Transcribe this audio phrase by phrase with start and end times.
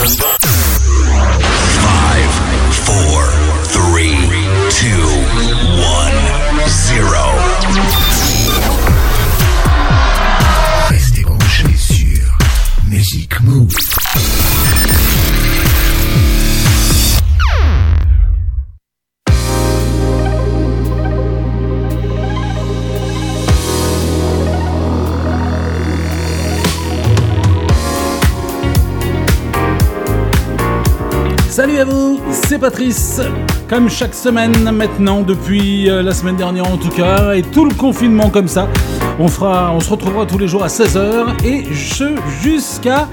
[0.00, 0.16] Five,
[2.86, 3.20] four,
[3.64, 4.16] three,
[4.70, 5.04] two,
[5.76, 6.18] one,
[6.68, 7.24] zero.
[10.88, 12.38] Restez branchés sur
[12.88, 13.89] Music Move.
[32.60, 33.22] Patrice.
[33.68, 37.74] Comme chaque semaine maintenant, depuis euh, la semaine dernière en tout cas, et tout le
[37.74, 38.68] confinement comme ça,
[39.18, 41.64] on, se retrouvera tous les jours à 16h et
[42.42, 43.08] jusqu'à,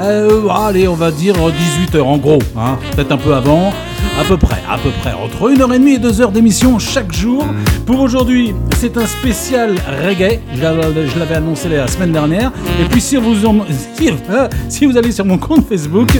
[0.00, 3.72] euh, allez, on va dire 18h en gros, hein, peut-être un peu avant,
[4.18, 7.44] à peu près, à peu près, entre 1h30 et 2h d'émission chaque jour.
[7.86, 9.74] Pour aujourd'hui, c'est un spécial
[10.04, 15.38] reggae, je l'avais annoncé la semaine dernière, et puis euh, si vous allez sur mon
[15.38, 16.10] compte Facebook,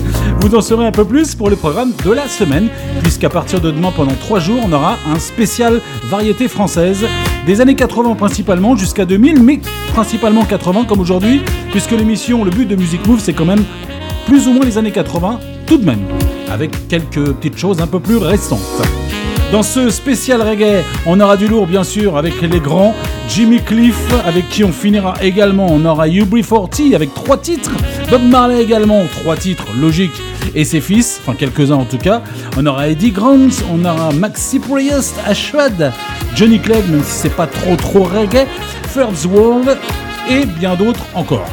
[0.41, 2.69] vous en saurez un peu plus pour le programme de la semaine,
[3.03, 7.05] puisqu'à partir de demain, pendant 3 jours, on aura un spécial variété française,
[7.47, 9.61] des années 80 principalement, jusqu'à 2000, mais
[9.93, 13.65] principalement 80 comme aujourd'hui, puisque l'émission, le but de Music Move, c'est quand même
[14.27, 16.07] plus ou moins les années 80, tout de même,
[16.51, 18.59] avec quelques petites choses un peu plus récentes.
[19.53, 22.95] Dans ce spécial reggae, on aura du lourd bien sûr avec les grands,
[23.29, 27.71] Jimmy Cliff avec qui on finira également, on aura UB40 avec trois titres,
[28.11, 30.13] Bob Marley également, trois titres, logique,
[30.55, 32.23] et ses fils, enfin quelques-uns en tout cas,
[32.57, 35.93] on aura Eddie Grant, on aura Maxi Priest, Ashwad,
[36.35, 38.47] Johnny Clegg, même si c'est pas trop trop reggae,
[38.89, 39.77] First World,
[40.31, 41.47] et bien d'autres encore.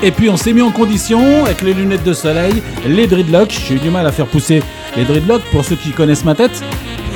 [0.00, 3.58] Et puis on s'est mis en condition avec les lunettes de soleil, les dreadlocks.
[3.66, 4.62] J'ai eu du mal à faire pousser
[4.96, 6.62] les dreadlocks pour ceux qui connaissent ma tête.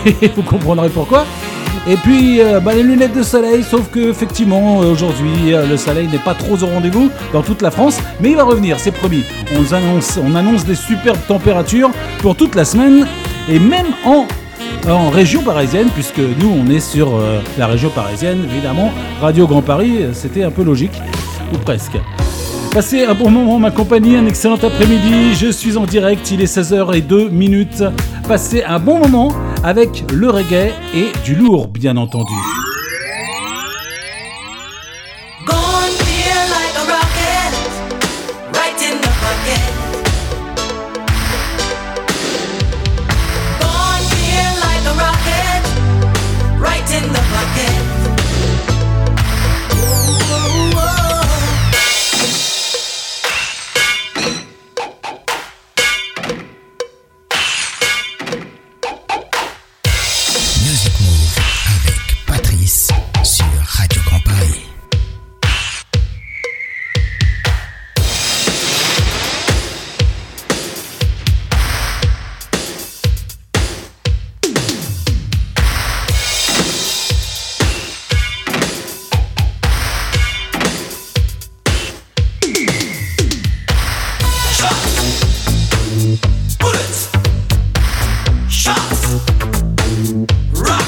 [0.06, 1.24] Et vous comprendrez pourquoi.
[1.88, 5.76] Et puis euh, bah, les lunettes de soleil, sauf que effectivement euh, aujourd'hui euh, le
[5.76, 8.90] soleil n'est pas trop au rendez-vous dans toute la France, mais il va revenir, c'est
[8.90, 9.22] promis.
[9.56, 13.06] On annonce, on annonce des superbes températures pour toute la semaine
[13.48, 14.26] et même en
[15.10, 17.20] région parisienne, puisque nous on est sur
[17.56, 18.92] la région parisienne, évidemment.
[19.20, 21.00] Radio Grand Paris, c'était un peu logique,
[21.52, 21.98] ou presque.
[22.72, 25.34] Passez un bon moment, ma compagnie, un excellent après-midi.
[25.34, 27.84] Je suis en direct, il est 16h02 minutes.
[28.26, 29.30] Passez un bon moment
[29.62, 32.32] avec le reggae et du lourd, bien entendu.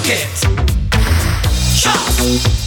[0.04, 0.28] Rocket.
[1.80, 2.63] Chop.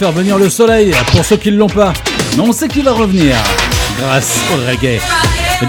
[0.00, 1.92] faire venir le soleil pour ceux qui ne l'ont pas.
[2.34, 3.36] Mais on sait qu'il va revenir
[3.98, 4.98] grâce au reggae.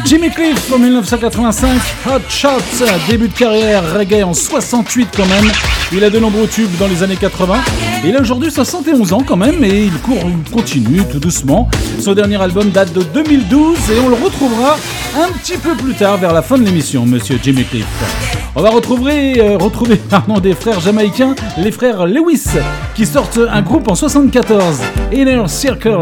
[0.05, 1.69] Jimmy Cliff en 1985,
[2.07, 5.51] Hot Shots, début de carrière reggae en 68 quand même.
[5.91, 7.59] Il a de nombreux tubes dans les années 80.
[8.05, 11.69] Il a aujourd'hui 71 ans quand même et il court, continue tout doucement.
[11.99, 14.77] Son dernier album date de 2012 et on le retrouvera
[15.19, 18.40] un petit peu plus tard vers la fin de l'émission, monsieur Jimmy Cliff.
[18.53, 19.99] On va retrouver, euh, retrouver
[20.43, 22.47] des frères jamaïcains, les frères Lewis,
[22.95, 24.81] qui sortent un groupe en 74,
[25.13, 26.01] Inner Circle.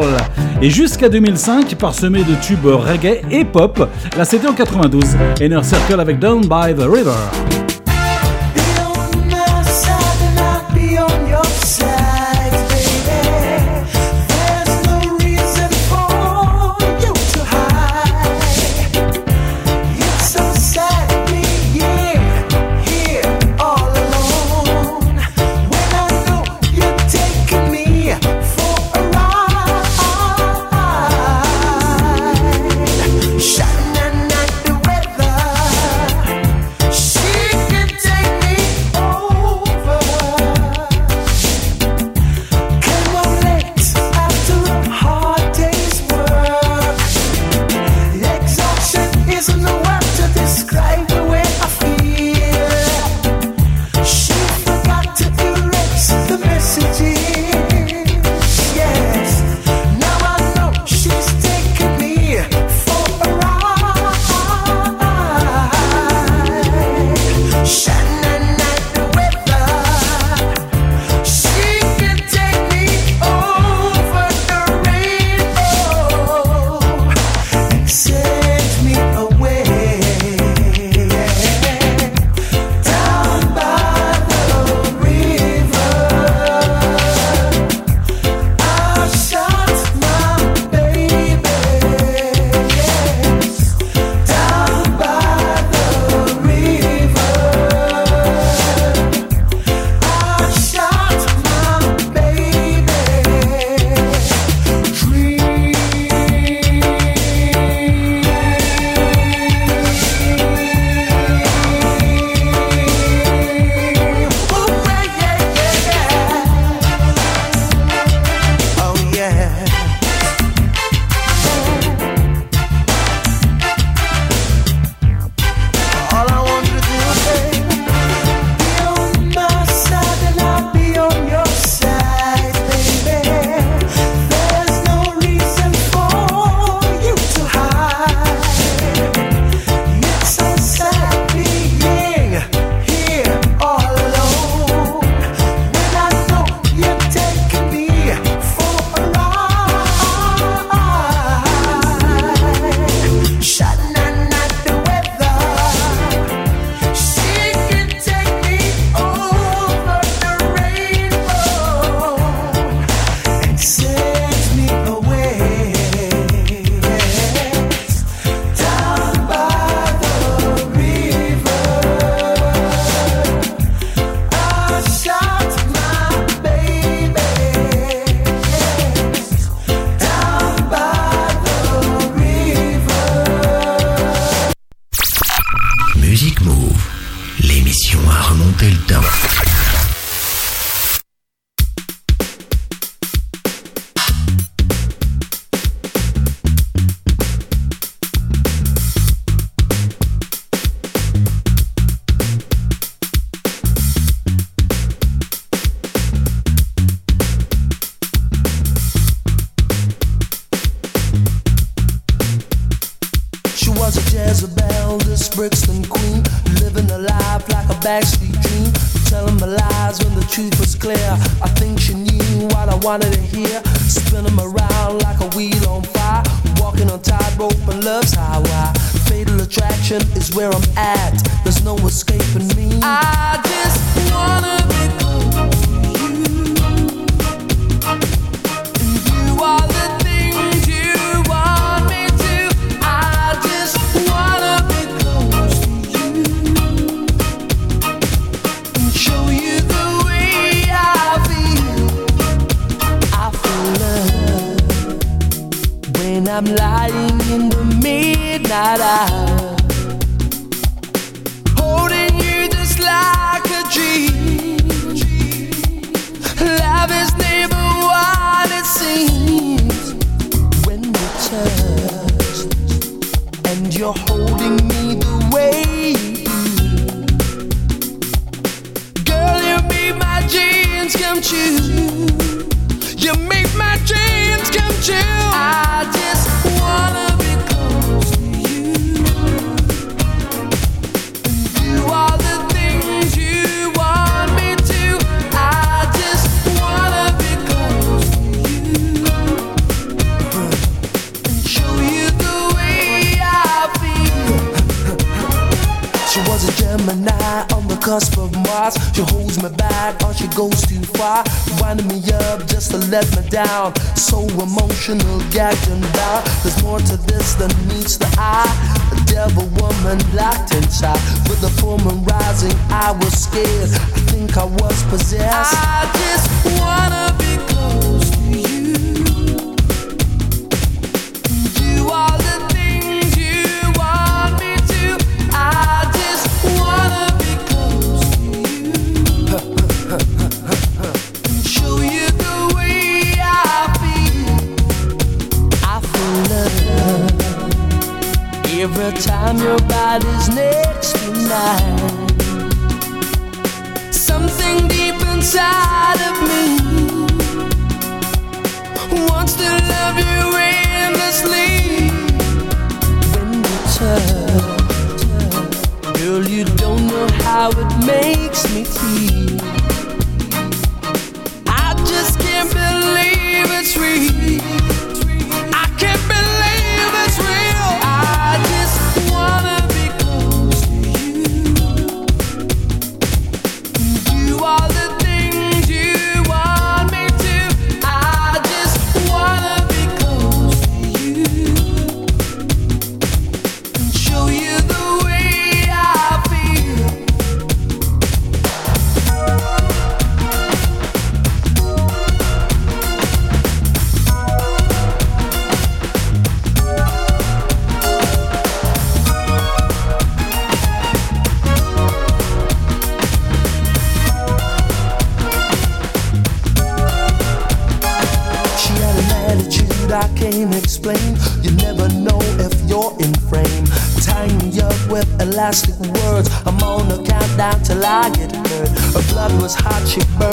[0.62, 3.88] Et jusqu'à 2005, parsemé de tubes reggae et pop,
[4.18, 5.04] La c'était en 92,
[5.42, 7.69] Inner Circle avec Down by the River.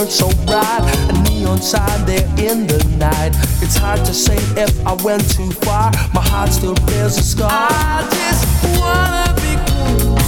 [0.07, 0.83] burn so bright.
[1.11, 3.33] A neon sign there in the night.
[3.63, 5.91] It's hard to say if I went too far.
[6.15, 7.51] My heart still bears a scar.
[7.51, 8.45] I just
[8.79, 10.26] wanna be cool.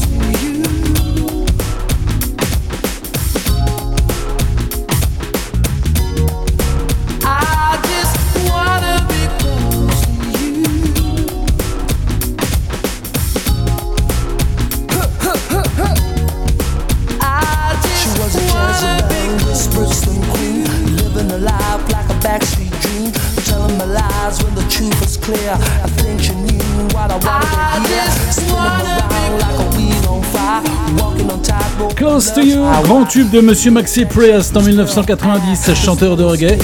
[32.19, 36.59] Close grand tube de Monsieur Maxi Priest en 1990, chanteur de reggae,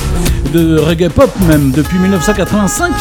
[0.52, 2.92] de reggae pop même, depuis 1985.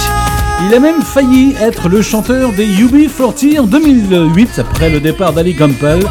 [0.68, 5.56] Il a même failli être le chanteur des UB40 en 2008 après le départ d'Ali
[5.56, 6.06] Campbell.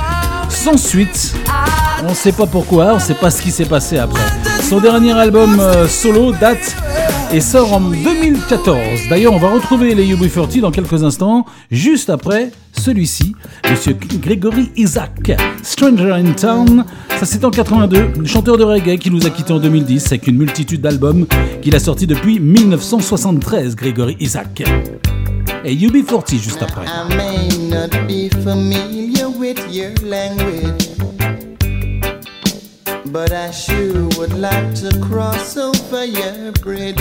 [0.49, 1.33] Sans suite,
[2.05, 4.25] on ne sait pas pourquoi, on ne sait pas ce qui s'est passé après.
[4.69, 6.75] Son dernier album euh, solo date
[7.33, 8.79] et sort en 2014.
[9.09, 12.51] D'ailleurs, on va retrouver les UB40 dans quelques instants, juste après
[12.83, 13.35] celui-ci,
[13.71, 16.85] Monsieur Grégory Isaac, Stranger in Town.
[17.11, 20.37] Ça c'est en 82, chanteur de reggae qui nous a quittés en 2010 avec une
[20.37, 21.27] multitude d'albums
[21.63, 24.65] qu'il a sortis depuis 1973, Grégory Isaac.
[25.65, 26.87] Et UB40 juste après.
[26.87, 30.89] I may not be familiar with your language,
[33.07, 36.99] but I sure would like to cross over your bridge.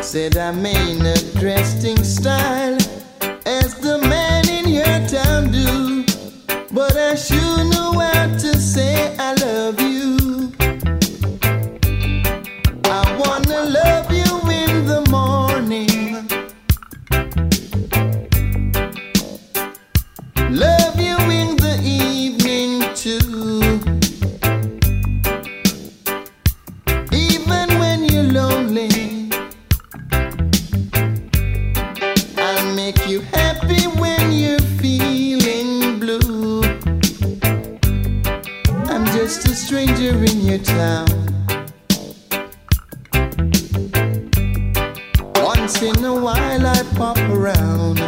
[0.00, 2.78] Said I'm in a dressed in style.
[12.90, 14.07] I wanna love
[40.48, 41.06] your town.
[45.34, 47.98] Once in a while I pop around.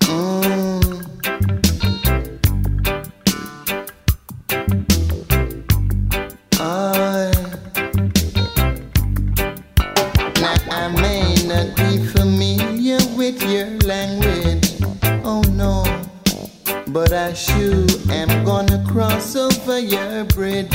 [0.00, 1.04] Mm.
[6.58, 7.32] I,
[10.40, 14.69] now I may not be familiar with your language
[16.92, 20.70] but I sure am gonna cross over your bridge.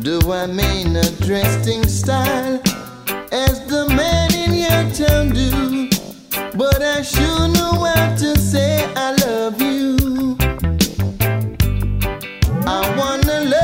[0.00, 2.60] Do I mean a dressing style
[3.32, 5.88] as the man in your town do?
[6.56, 10.36] But I sure know how to say I love you.
[12.66, 13.63] I wanna love.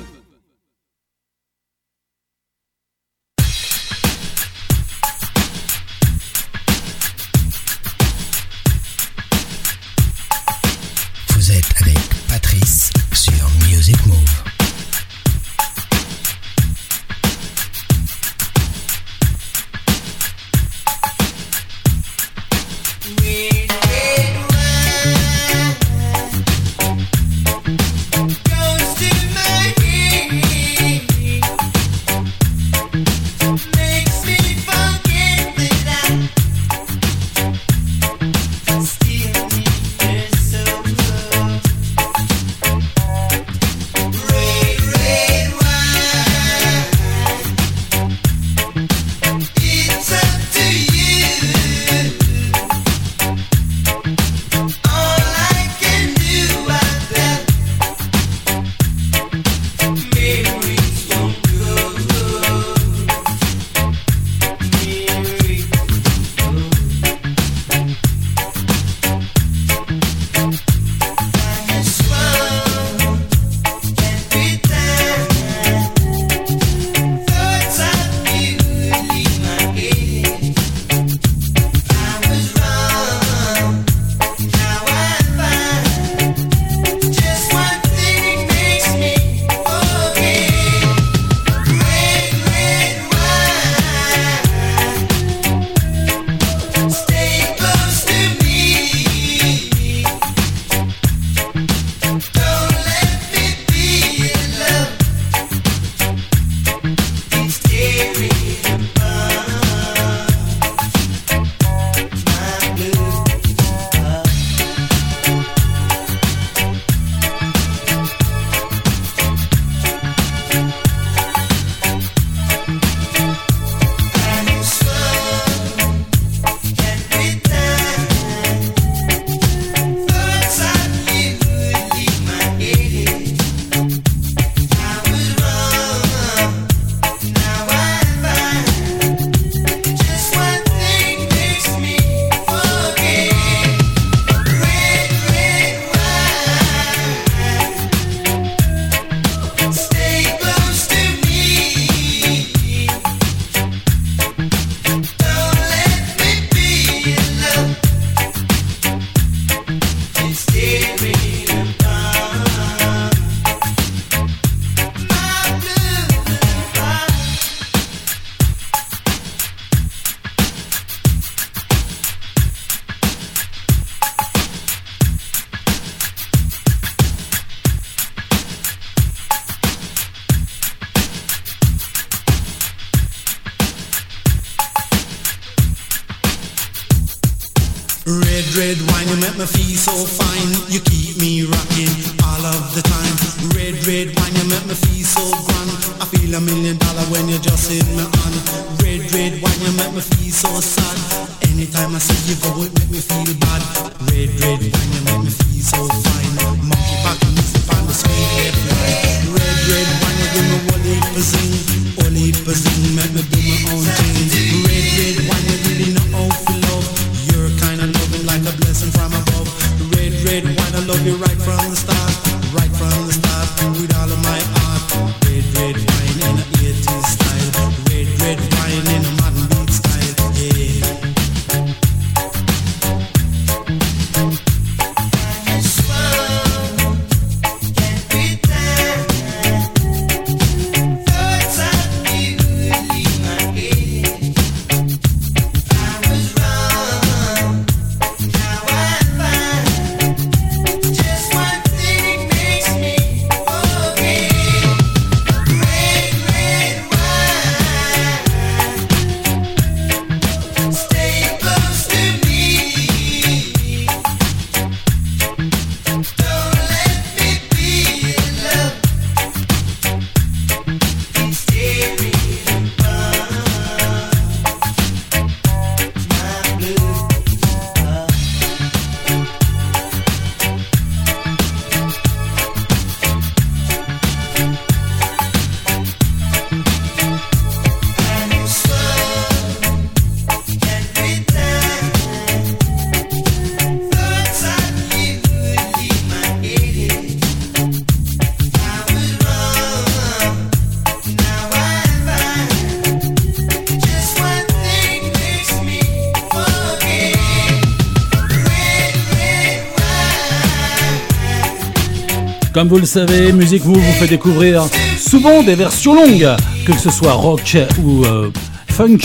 [312.61, 314.63] Comme vous le savez, Musique vous fait découvrir
[314.95, 316.29] souvent des versions longues,
[316.63, 318.29] que ce soit rock ou euh,
[318.67, 318.99] funk,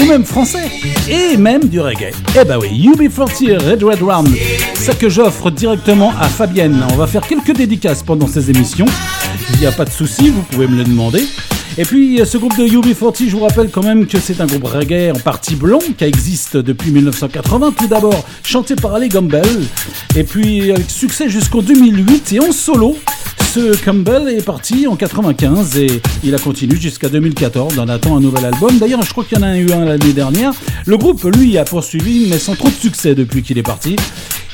[0.00, 0.70] ou même français,
[1.06, 2.12] et même du reggae.
[2.34, 4.34] Eh bah oui, UB40 Red Red Round,
[4.72, 6.82] ça que j'offre directement à Fabienne.
[6.94, 8.86] On va faire quelques dédicaces pendant ces émissions.
[9.52, 11.26] Il n'y a pas de souci, vous pouvez me le demander.
[11.78, 14.64] Et puis ce groupe de UB40, je vous rappelle quand même que c'est un groupe
[14.64, 17.72] reggae en partie blond qui existe depuis 1980.
[17.76, 19.46] Tout d'abord chanté par Ali Campbell,
[20.16, 22.96] et puis avec succès jusqu'en 2008 et en solo.
[23.84, 28.44] Campbell est parti en 95 et il a continué jusqu'à 2014 en attendant un nouvel
[28.44, 28.78] album.
[28.78, 30.52] D'ailleurs, je crois qu'il y en a eu un l'année dernière.
[30.84, 33.96] Le groupe, lui, a poursuivi, mais sans trop de succès depuis qu'il est parti.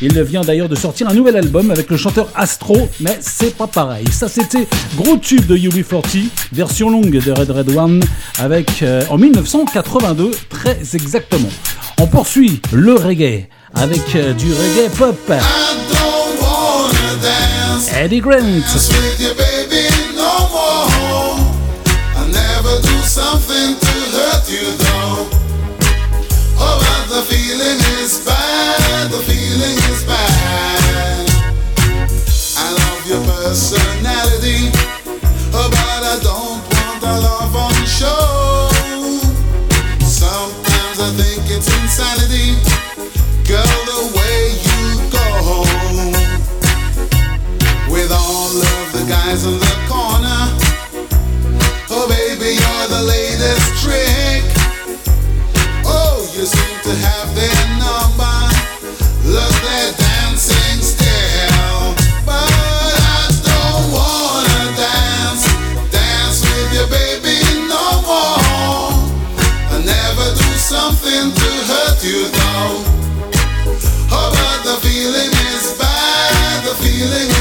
[0.00, 3.66] Il vient d'ailleurs de sortir un nouvel album avec le chanteur Astro, mais c'est pas
[3.66, 4.06] pareil.
[4.12, 8.04] Ça, c'était gros tube de UB40, version longue de Red Red One,
[8.38, 11.50] avec euh, en 1982, très exactement.
[11.98, 15.32] On poursuit le reggae avec euh, du reggae pop.
[17.90, 18.64] Eddie Grant.
[19.34, 20.86] baby, no more.
[22.14, 24.81] I never do something to hurt you,
[77.02, 77.31] feeling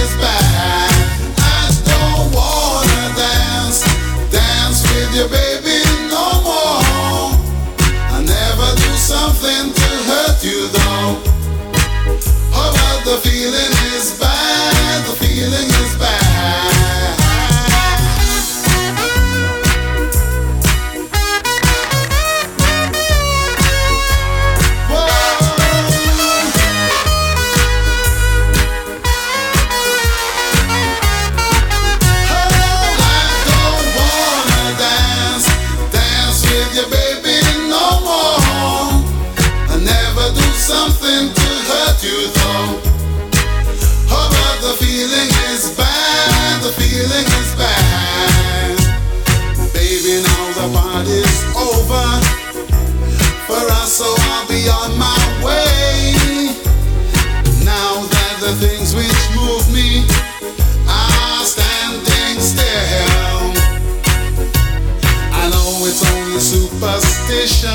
[67.41, 67.71] ambition,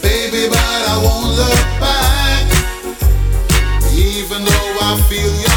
[0.00, 2.46] baby, but I won't look back.
[3.92, 5.47] Even though I feel you.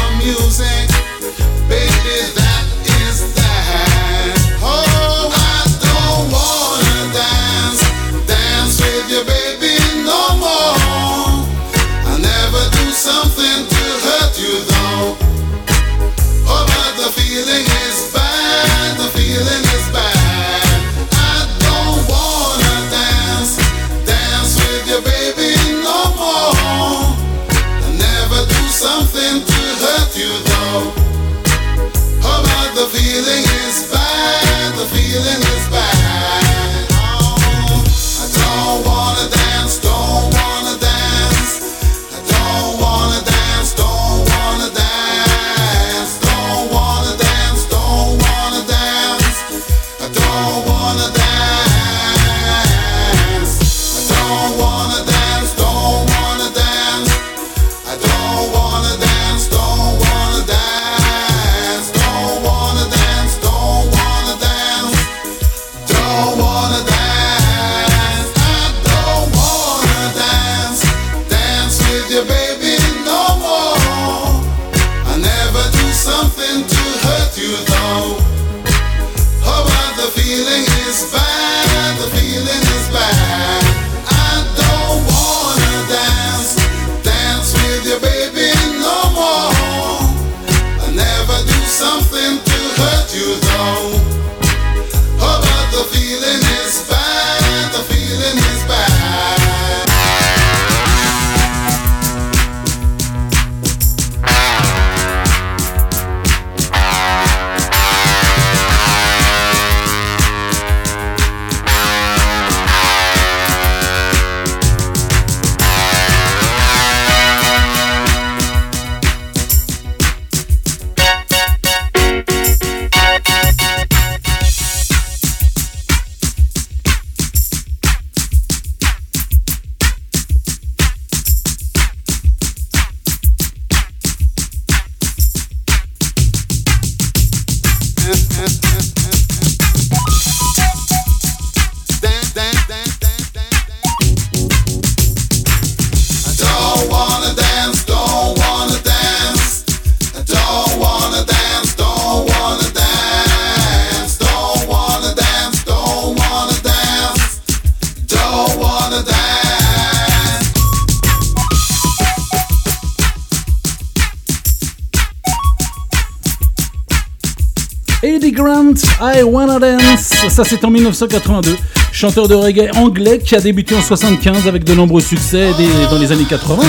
[170.32, 171.56] Ça c'est en 1982.
[171.92, 175.50] Chanteur de reggae anglais qui a débuté en 75 avec de nombreux succès
[175.90, 176.62] dans les années 80.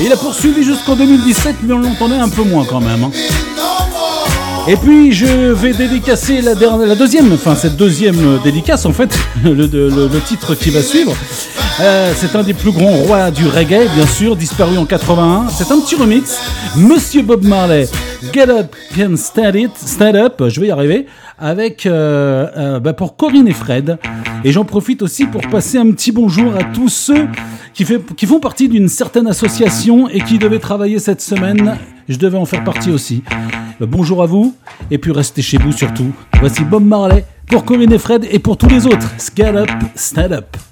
[0.00, 3.04] Et il a poursuivi jusqu'en 2017, mais on l'entendait un peu moins quand même.
[3.04, 3.10] hein.
[4.66, 6.54] Et puis je vais dédicacer la,
[6.94, 11.14] deuxième, enfin cette deuxième euh, dédicace en fait, le titre qui va suivre.
[11.80, 15.46] Euh, c'est un des plus grands rois du reggae, bien sûr, disparu en 81.
[15.50, 16.38] C'est un petit remix.
[16.76, 17.88] Monsieur Bob Marley,
[18.32, 21.06] Get Up Can Stand It, Stand Up, je vais y arriver,
[21.42, 23.98] avec euh, euh, bah, pour Corinne et Fred.
[24.44, 27.28] Et j'en profite aussi pour passer un petit bonjour à tous ceux
[27.74, 27.84] qui,
[28.16, 31.76] qui font partie d'une certaine association et qui devaient travailler cette semaine.
[32.08, 33.22] Je devais en faire partie aussi.
[33.80, 34.54] Euh, Bonjour à vous,
[34.90, 36.12] et puis restez chez vous surtout.
[36.38, 39.10] Voici Bob Marley pour Corinne et Fred et pour tous les autres.
[39.36, 40.71] Get up, stand up.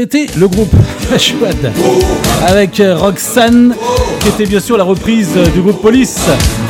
[0.00, 0.74] C'était le groupe
[1.18, 1.72] Chouad
[2.46, 3.74] avec euh, Roxanne
[4.20, 6.20] qui était bien sûr la reprise euh, du groupe Police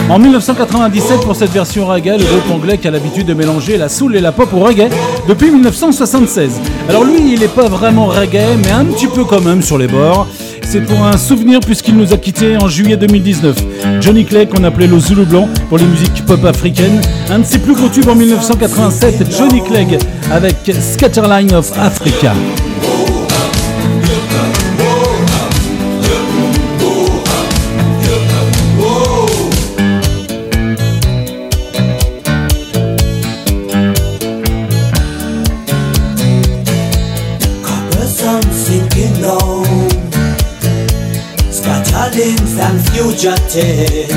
[0.08, 3.88] en 1997 pour cette version reggae, le groupe anglais qui a l'habitude de mélanger la
[3.88, 4.88] soul et la pop au reggae
[5.28, 6.60] depuis 1976.
[6.88, 9.86] Alors lui, il n'est pas vraiment reggae, mais un petit peu quand même sur les
[9.86, 10.26] bords.
[10.64, 13.56] C'est pour un souvenir puisqu'il nous a quittés en juillet 2019.
[14.00, 17.00] Johnny Clay, qu'on appelait le Zulu Blanc pour les musiques pop africaines.
[17.30, 19.98] Un de ses plus gros tubes en 1987, Johnny Clegg
[20.32, 22.34] avec Scatterline of Africa.
[43.22, 44.09] cadde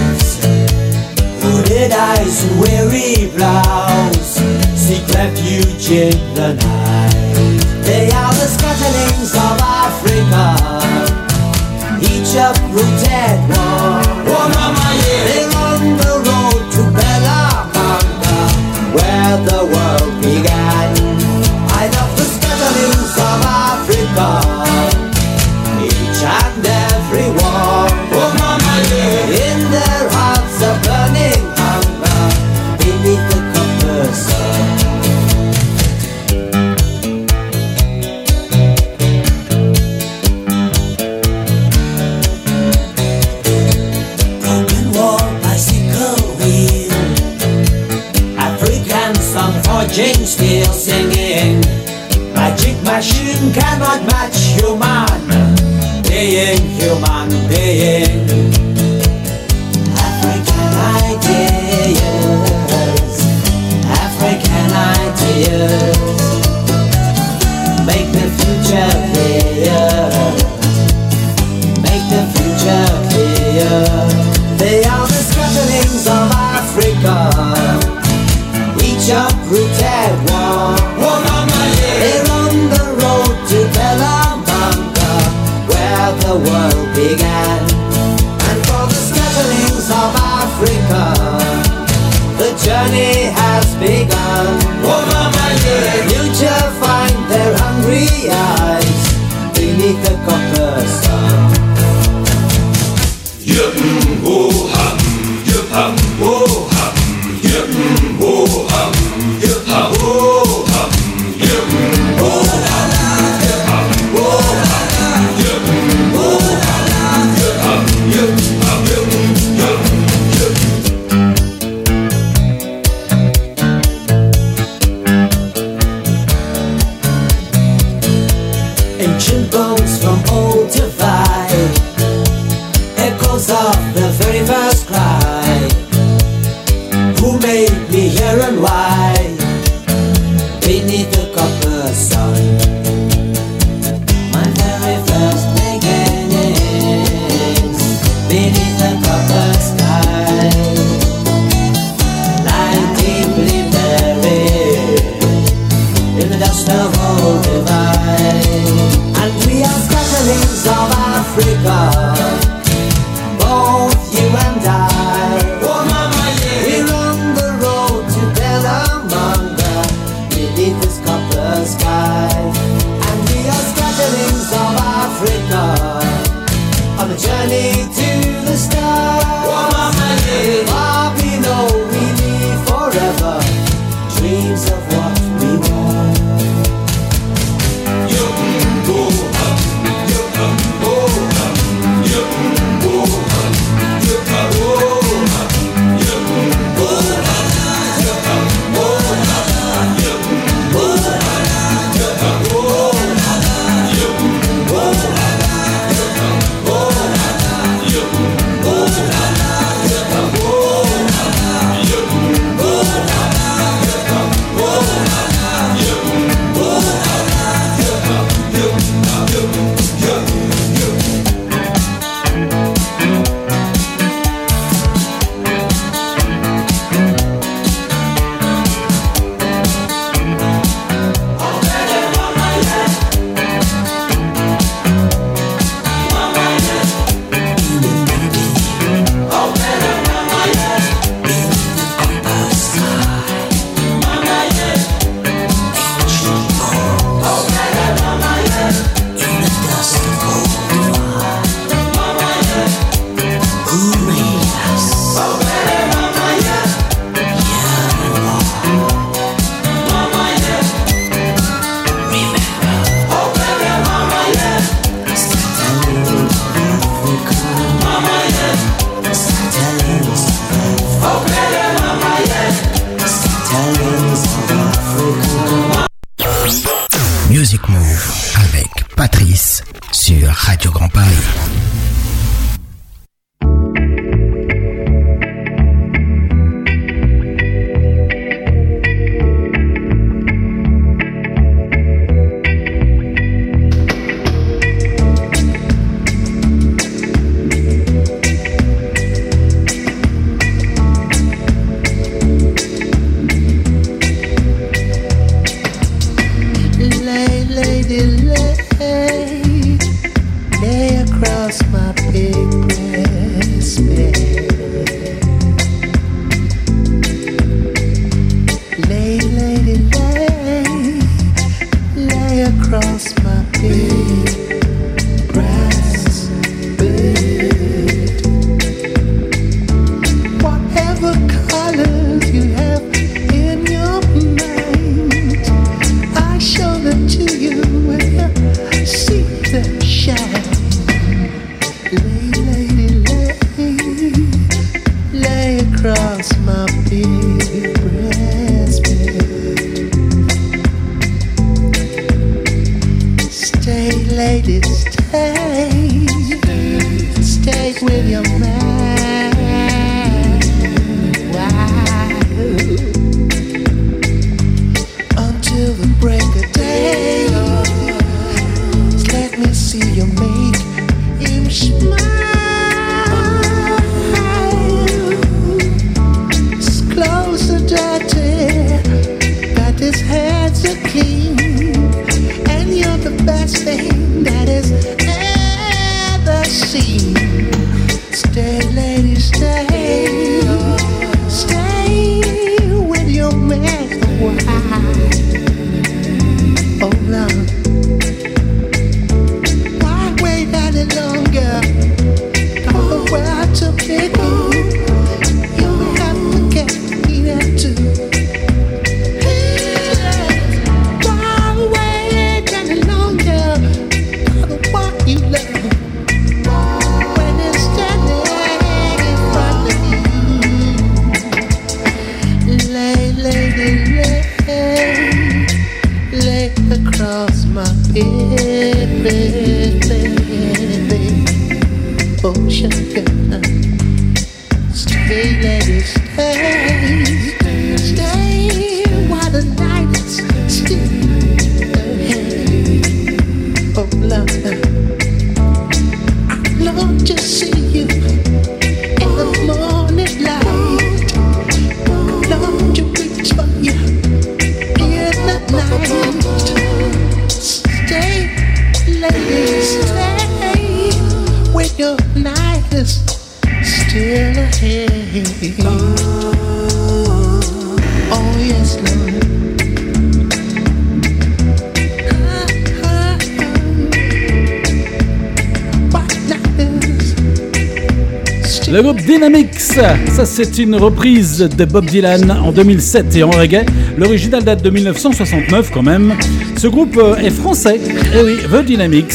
[479.05, 483.65] Dynamics, ça c'est une reprise de Bob Dylan en 2007 et en reggae.
[483.97, 486.13] L'original date de 1969 quand même.
[486.57, 489.13] Ce groupe euh, est français, et oui, The Dynamics.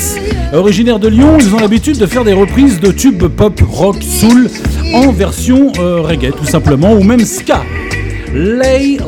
[0.52, 4.50] Originaire de Lyon, ils ont l'habitude de faire des reprises de tubes pop, rock, soul
[4.94, 7.62] en version euh, reggae tout simplement, ou même ska.
[8.34, 8.98] Lay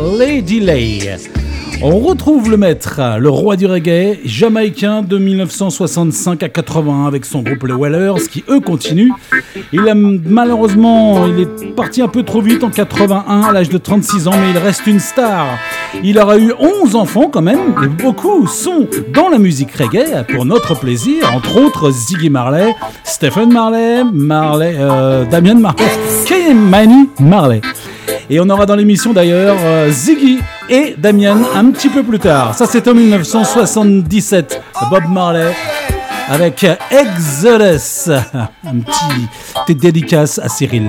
[0.60, 1.39] Lay.
[1.82, 7.40] On retrouve le maître, le roi du reggae, jamaïcain de 1965 à 81 avec son
[7.40, 9.12] groupe les Wellers qui eux continuent.
[9.72, 13.78] Il a malheureusement, il est parti un peu trop vite en 81 à l'âge de
[13.78, 15.46] 36 ans, mais il reste une star.
[16.04, 16.52] Il aura eu
[16.82, 21.56] 11 enfants quand même, et beaucoup sont dans la musique reggae pour notre plaisir, entre
[21.56, 22.74] autres Ziggy Marley,
[23.04, 25.86] Stephen Marley, Marley, euh, Damien Marley,
[26.26, 27.62] Kay-Mani Marley.
[28.28, 30.38] Et on aura dans l'émission d'ailleurs euh, Ziggy
[30.70, 32.54] et Damien un petit peu plus tard.
[32.54, 35.52] Ça c'est en 1977, Bob Marley
[36.28, 38.10] avec Exodus.
[38.64, 39.28] Un petit,
[39.66, 40.88] petite dédicace à Cyril.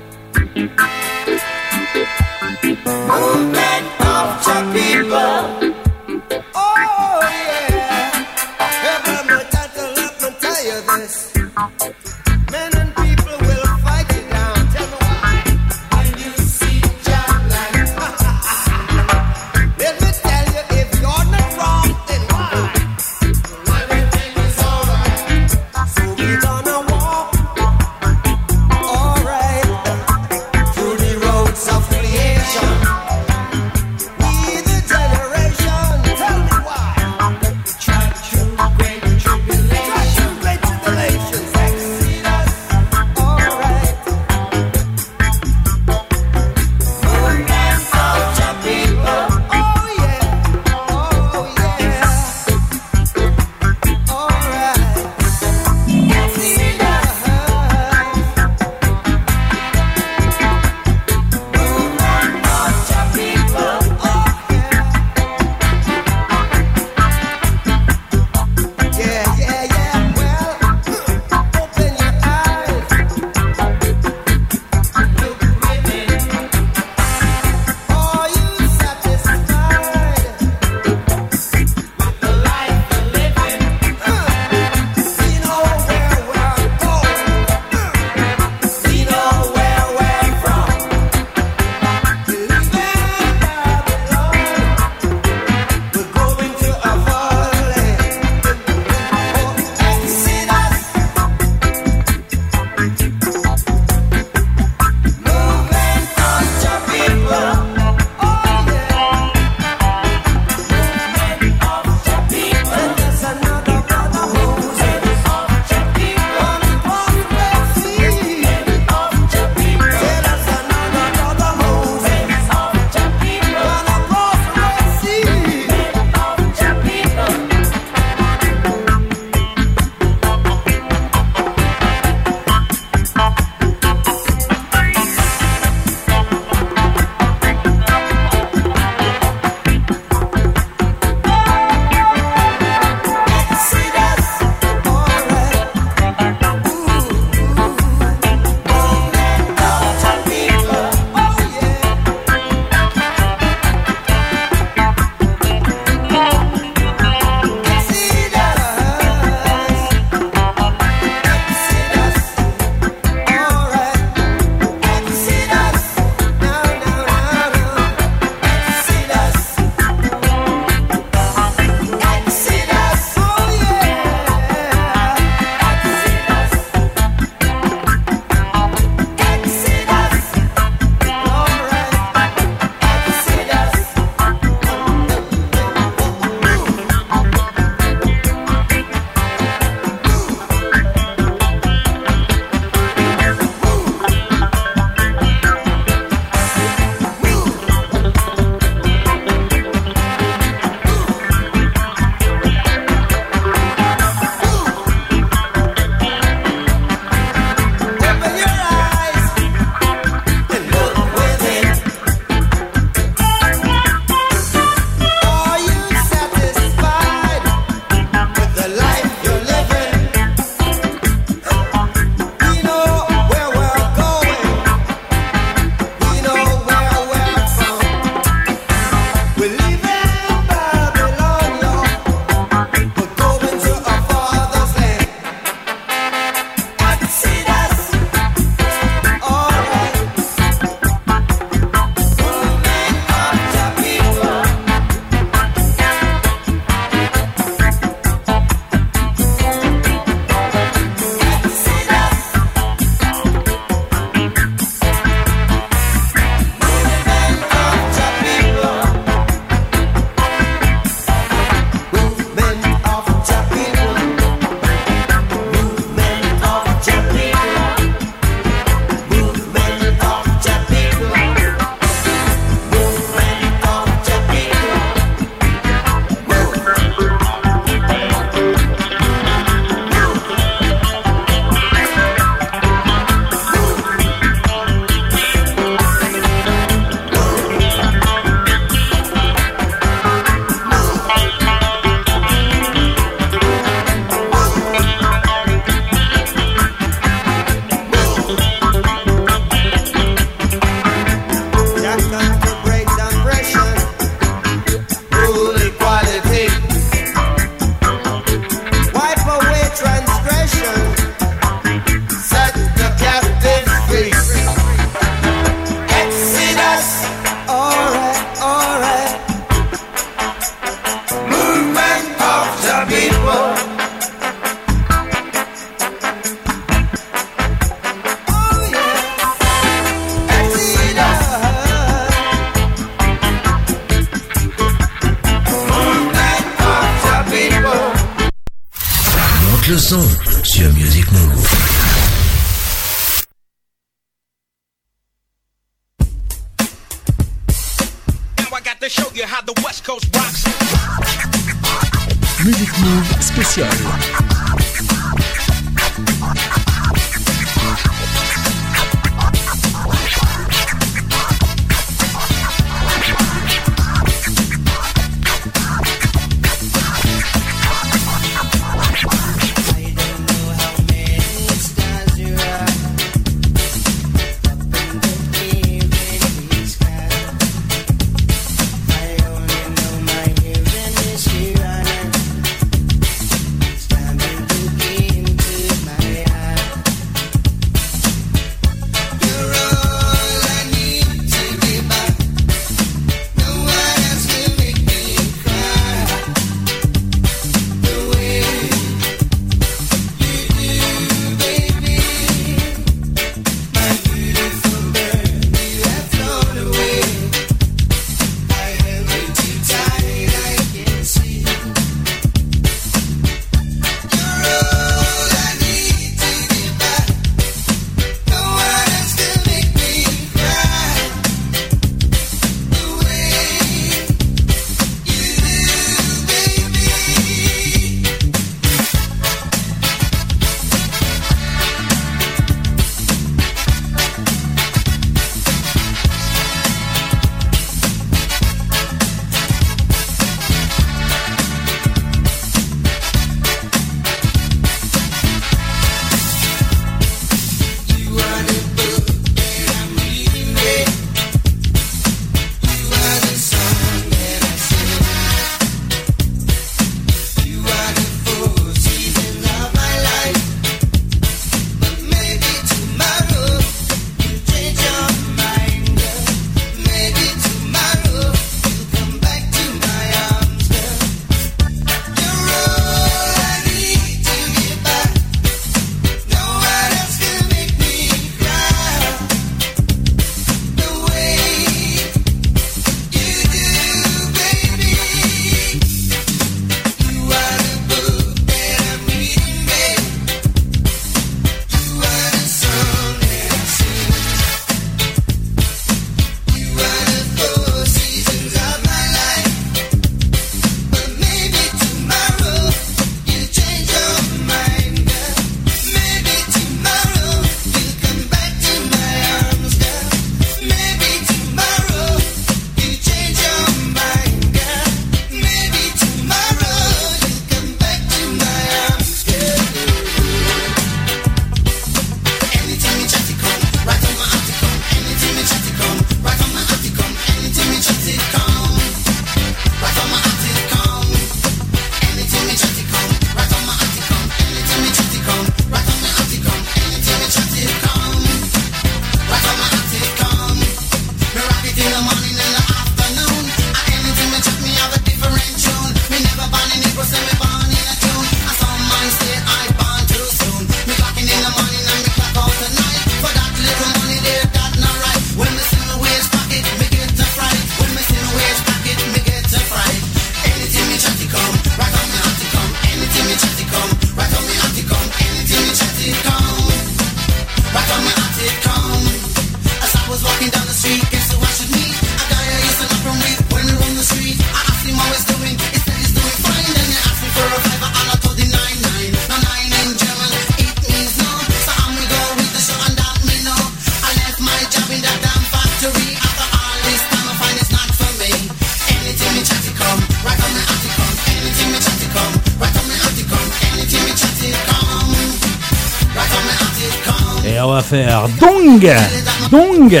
[599.50, 600.00] Dong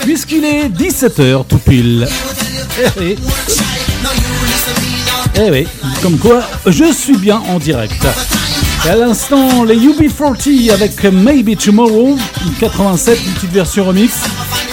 [0.00, 2.08] Puisqu'il est 17h tout pile.
[2.80, 3.16] Eh oui.
[5.36, 5.66] Eh oui,
[6.02, 8.04] comme quoi je suis bien en direct.
[8.84, 12.16] Et à l'instant, les UB40 avec Maybe Tomorrow,
[12.58, 14.12] 87, une petite version remix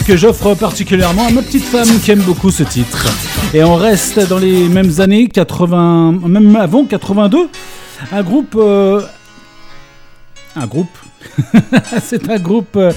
[0.07, 3.05] que j'offre particulièrement à ma petite femme qui aime beaucoup ce titre.
[3.53, 7.49] Et on reste dans les mêmes années, 80, même avant 82,
[8.11, 9.01] un groupe, euh,
[10.55, 10.89] un groupe,
[12.03, 12.91] c'est un groupe euh,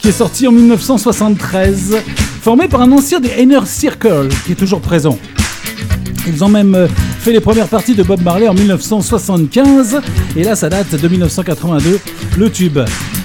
[0.00, 1.96] qui est sorti en 1973,
[2.40, 5.18] formé par un ancien des Inner Circle qui est toujours présent.
[6.26, 6.88] Ils ont même euh,
[7.20, 10.00] fait les premières parties de Bob Marley en 1975.
[10.36, 12.00] Et là, ça date de 1982,
[12.38, 12.78] le tube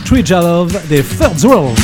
[0.05, 1.79] Treasure Love des Third World.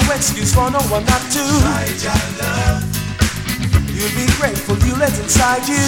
[0.00, 1.44] no excuse for no one not to.
[3.92, 5.82] You'll be grateful you let inside you.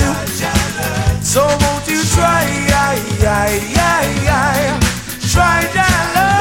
[1.23, 2.47] So won't you try,
[5.33, 6.41] try that love.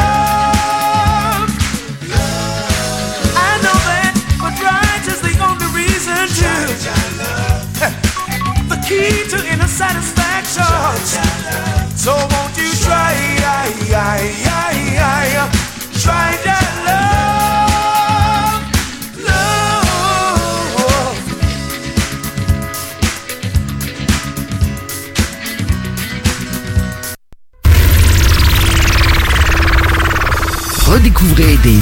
[8.87, 10.63] key to inner satisfaction.
[11.95, 13.13] So won't you try,
[16.01, 16.68] try that?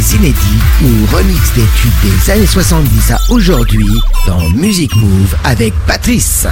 [0.07, 3.87] des inédits ou remix des tubes des années 70 à aujourd'hui
[4.25, 6.45] dans Music Move avec Patrice.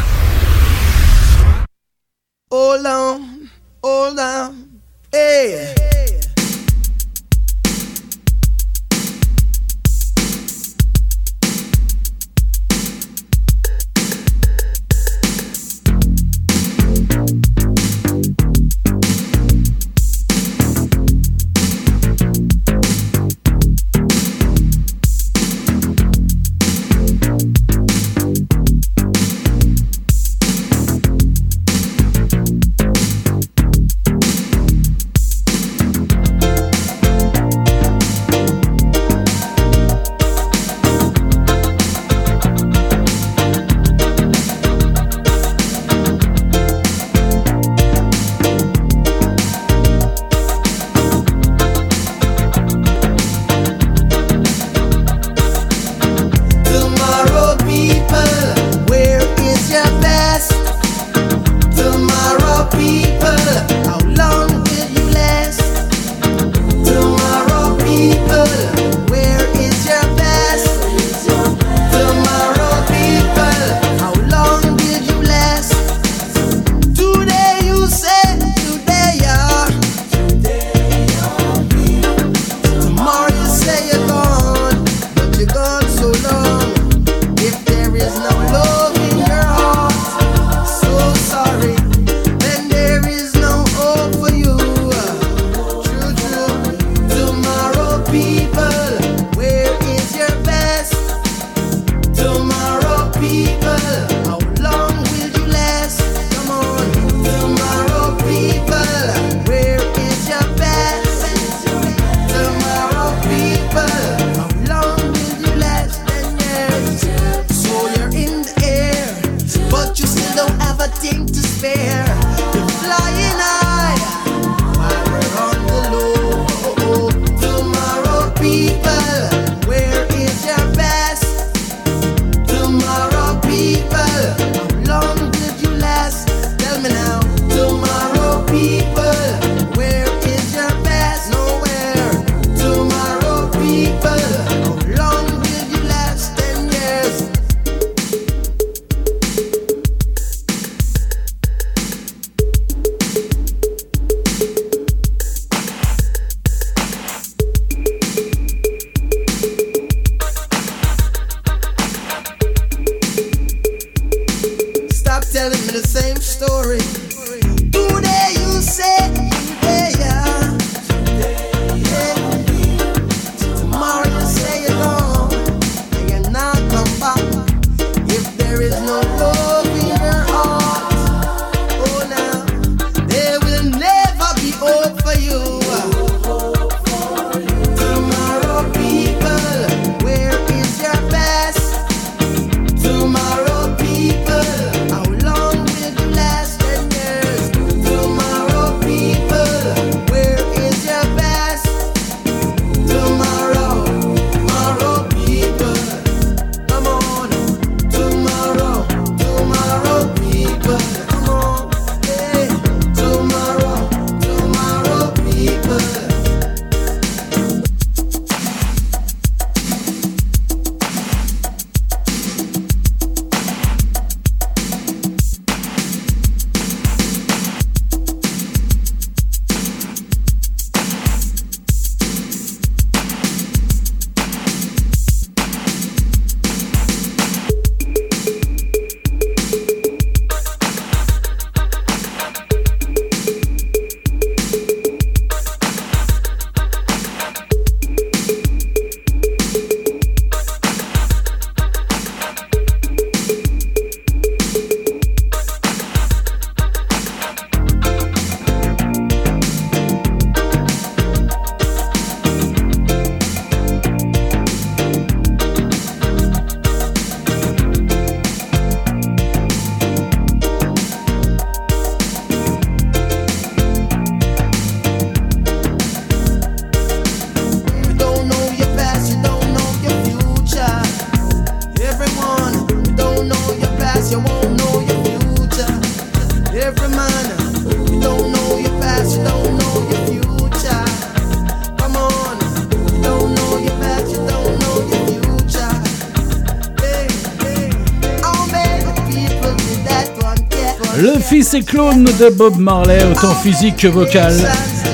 [301.56, 304.34] c'est clone de Bob Marley, autant physique que vocal.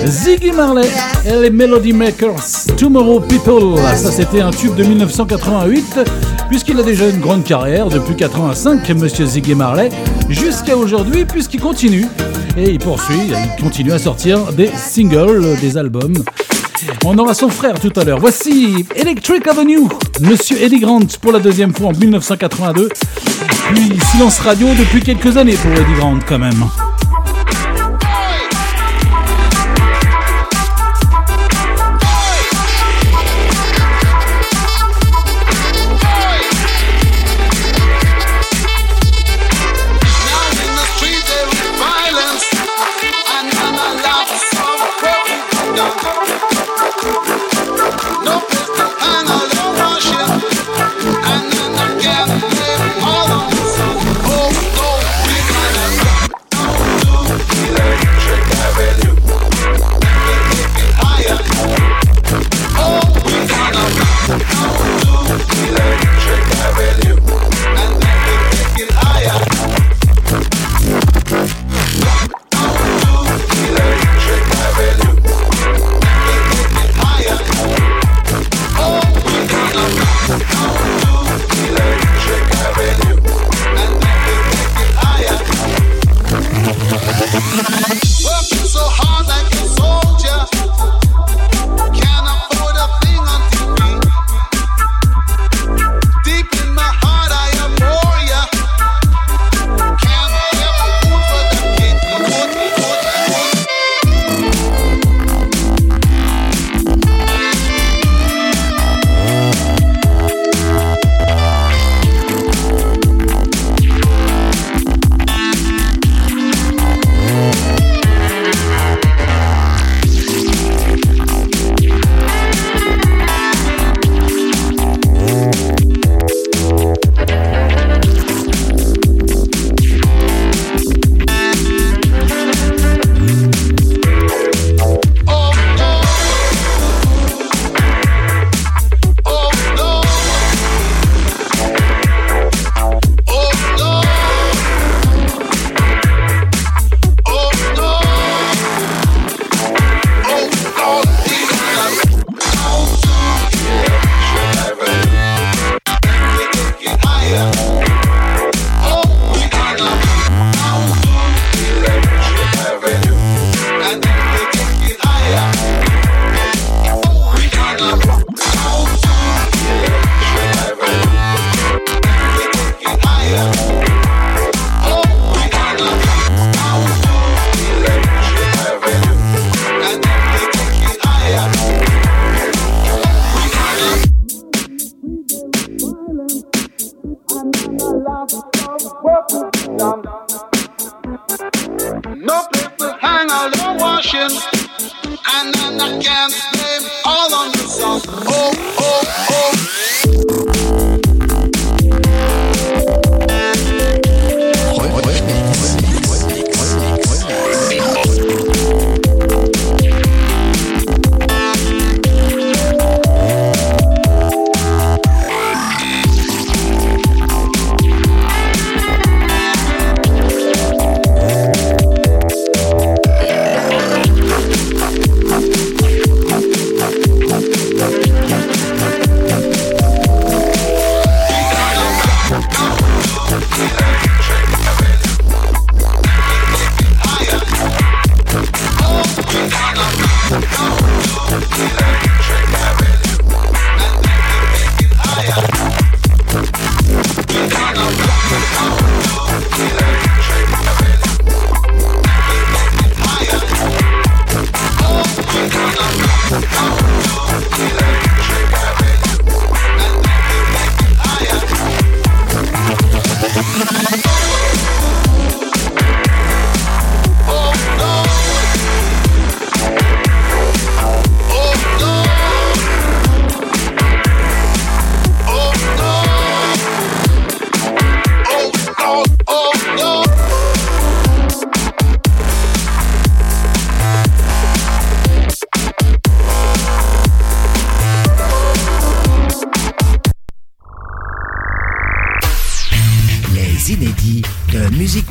[0.06, 0.88] Ziggy Marley
[1.26, 3.80] et les Melody Makers, Tomorrow People.
[3.96, 6.00] Ça, c'était un tube de 1988,
[6.50, 9.90] puisqu'il a déjà une grande carrière depuis 85, monsieur Ziggy Marley,
[10.30, 12.06] jusqu'à aujourd'hui, puisqu'il continue.
[12.56, 16.14] Et il poursuit, il continue à sortir des singles, des albums.
[17.06, 18.20] On aura son frère tout à l'heure.
[18.20, 19.88] Voici Electric Avenue,
[20.22, 22.90] Monsieur Eddie Grant pour la deuxième fois en 1982.
[23.76, 26.66] Silence radio depuis quelques années pour Eddie Grant quand même.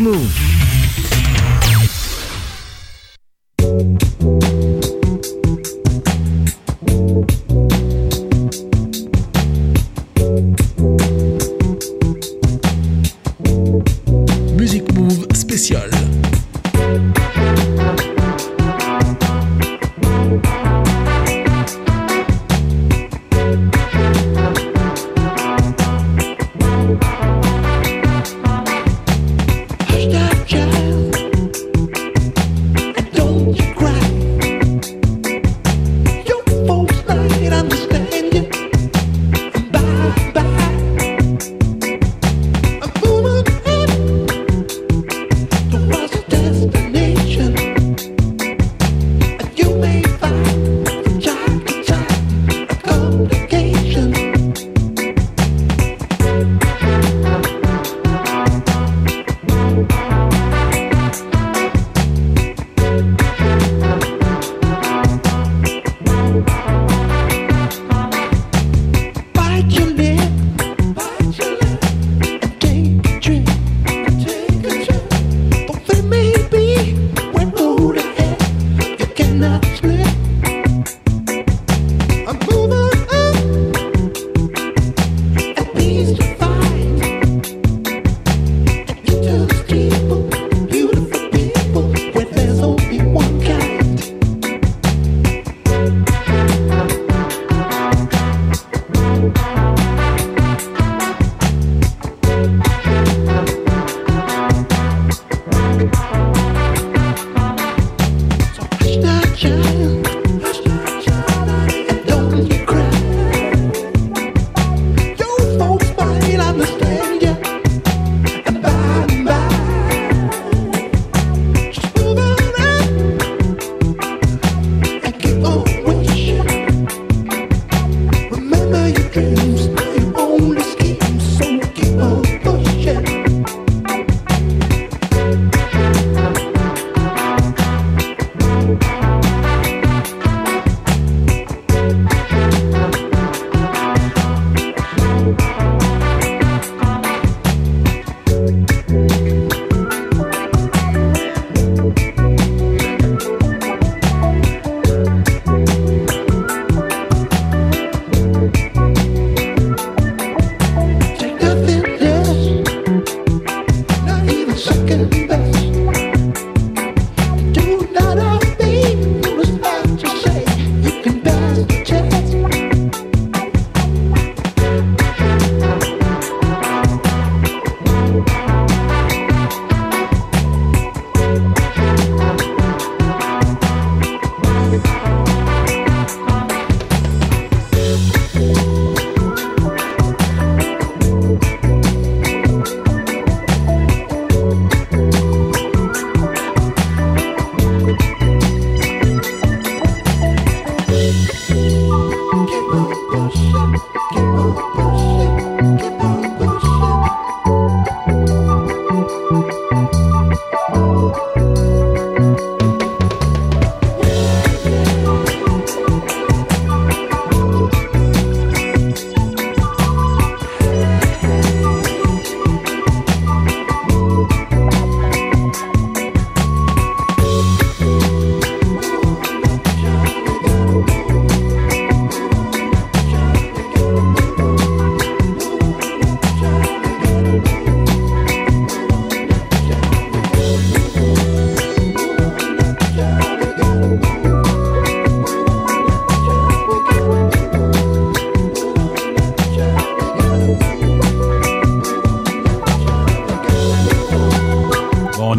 [0.01, 0.39] Move.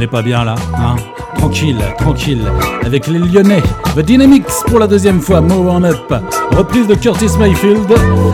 [0.02, 0.96] N'est pas bien là, hein
[1.36, 2.42] Tranquille, tranquille.
[2.84, 3.62] Avec les Lyonnais,
[3.96, 6.12] The Dynamics pour la deuxième fois, Move On Up.
[6.58, 7.86] Reprise de Curtis Mayfield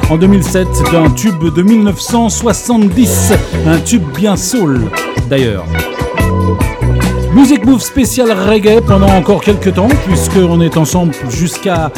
[0.10, 3.34] en 2007 d'un tube de 1970.
[3.68, 4.90] Un tube bien soul,
[5.30, 5.66] d'ailleurs.
[7.34, 11.92] Music Move spécial reggae pendant encore quelques temps, puisqu'on est ensemble jusqu'à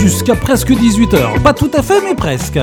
[0.00, 1.40] jusqu'à presque 18h.
[1.44, 2.58] Pas tout à fait, mais presque.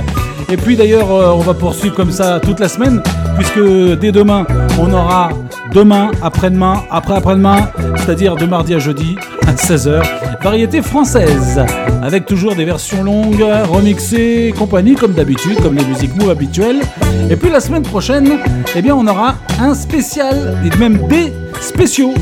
[0.52, 3.02] Et puis d'ailleurs, euh, on va poursuivre comme ça toute la semaine,
[3.38, 3.62] puisque
[4.00, 4.46] dès demain,
[4.80, 5.30] on aura
[5.74, 9.16] demain, après-demain, après-après-demain, c'est-à-dire de mardi à jeudi,
[9.48, 10.02] à 16h.
[10.42, 11.62] Variété française,
[12.02, 16.80] avec toujours des versions longues, remixées compagnie, comme d'habitude, comme les musiques move habituelles.
[17.30, 18.38] Et puis la semaine prochaine,
[18.76, 22.14] eh bien, on aura un spécial, et même des spéciaux,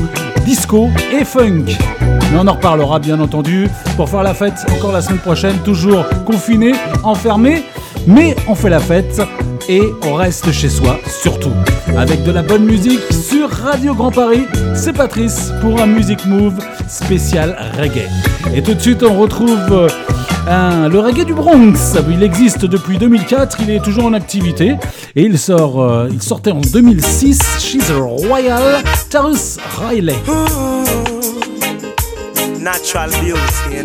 [0.44, 1.66] disco et funk.
[2.00, 6.04] Mais on en reparlera bien entendu pour faire la fête encore la semaine prochaine, toujours
[6.26, 6.72] confiné,
[7.04, 7.64] enfermé,
[8.06, 9.22] mais on fait la fête
[9.68, 11.52] et on reste chez soi surtout.
[11.96, 16.54] Avec de la bonne musique sur Radio Grand Paris, c'est Patrice pour un Music Move
[16.88, 18.08] spécial reggae.
[18.54, 19.88] Et tout de suite on retrouve
[20.48, 21.96] euh, le reggae du Bronx.
[22.10, 24.76] Il existe depuis 2004, il est toujours en activité
[25.14, 27.38] et il sort, euh, il sortait en 2006.
[27.58, 30.16] She's a Royal, Tarus Riley.
[32.60, 33.84] Natural beauty,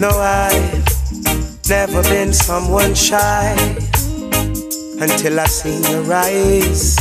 [0.00, 0.77] no,
[1.68, 3.54] never been someone shy
[5.00, 6.94] until I seen your eyes.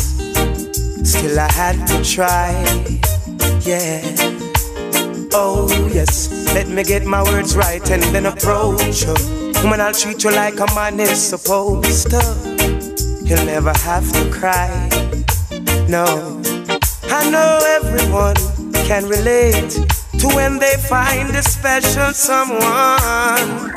[1.03, 2.51] Still, I had to try.
[3.61, 4.01] Yeah.
[5.33, 6.53] Oh, yes.
[6.53, 9.15] Let me get my words right and then approach you.
[9.61, 12.21] Woman, I'll treat you like a man is supposed to.
[13.23, 14.69] You'll never have to cry.
[15.87, 16.41] No.
[17.03, 18.35] I know everyone
[18.87, 19.71] can relate
[20.19, 23.76] to when they find a special someone.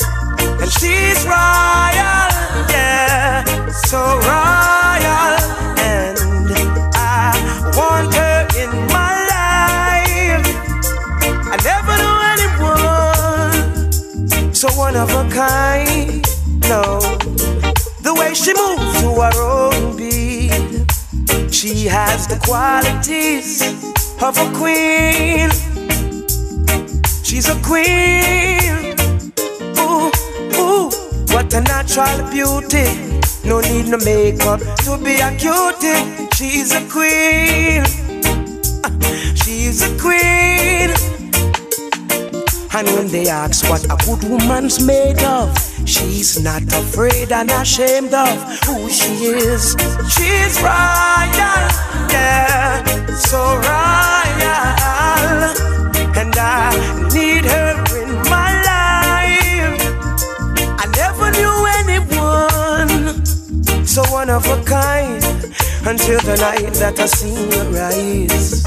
[0.78, 2.30] She's royal,
[2.70, 5.34] yeah, so royal.
[5.82, 6.16] And
[6.94, 7.34] I
[7.76, 10.46] want her in my life.
[11.52, 13.90] I never knew anyone
[14.54, 16.24] so one of a kind.
[16.68, 17.00] No,
[18.02, 20.52] the way she moves to her own beat.
[21.52, 23.60] She has the qualities
[24.22, 25.50] of a queen.
[27.24, 28.69] She's a queen.
[31.52, 32.86] A natural beauty.
[33.44, 36.28] No need no makeup to be a cutie.
[36.36, 37.84] She's a queen.
[39.34, 40.90] She's a queen.
[42.72, 48.14] And when they ask what a good woman's made of, she's not afraid and ashamed
[48.14, 49.74] of who she is.
[50.14, 51.66] She's royal,
[52.14, 54.70] yeah, so royal.
[56.16, 57.59] And I need her
[64.04, 65.22] so one of a kind
[65.86, 68.62] until the night that I seen your eyes.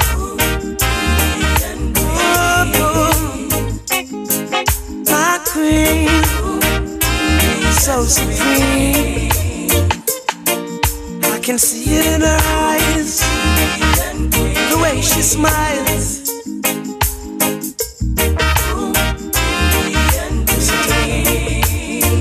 [5.10, 6.24] my queen,
[7.74, 9.32] so supreme.
[11.34, 13.20] I can see it in her eyes,
[14.70, 16.24] the way she smiles.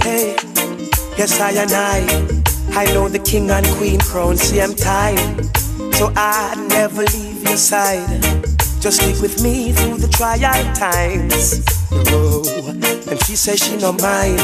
[0.03, 0.37] Hey,
[1.17, 2.42] yes, I and I,
[2.75, 5.45] I know the king and queen crown same time,
[5.93, 8.23] so I'd never leave your side.
[8.81, 10.41] Just stick with me through the trial
[10.75, 11.63] times.
[11.93, 12.43] Oh,
[13.11, 14.41] and she says she no mind.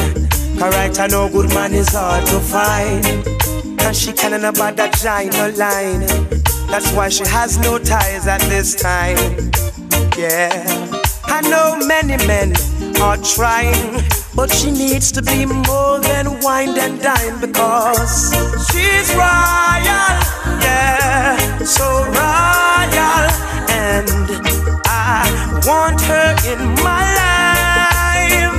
[0.61, 3.05] Alright, I know good man is hard to find.
[3.81, 6.01] And she can't about that giant line.
[6.69, 9.17] That's why she has no ties at this time.
[10.15, 10.51] Yeah,
[11.25, 12.53] I know many men
[13.01, 14.03] are trying,
[14.39, 18.31] but she needs to be more than wine and dine because
[18.71, 20.15] she's royal.
[20.63, 21.35] Yeah,
[21.65, 21.85] so
[22.19, 23.25] royal.
[23.67, 24.07] And
[24.85, 25.27] I
[25.67, 28.55] want her in my life.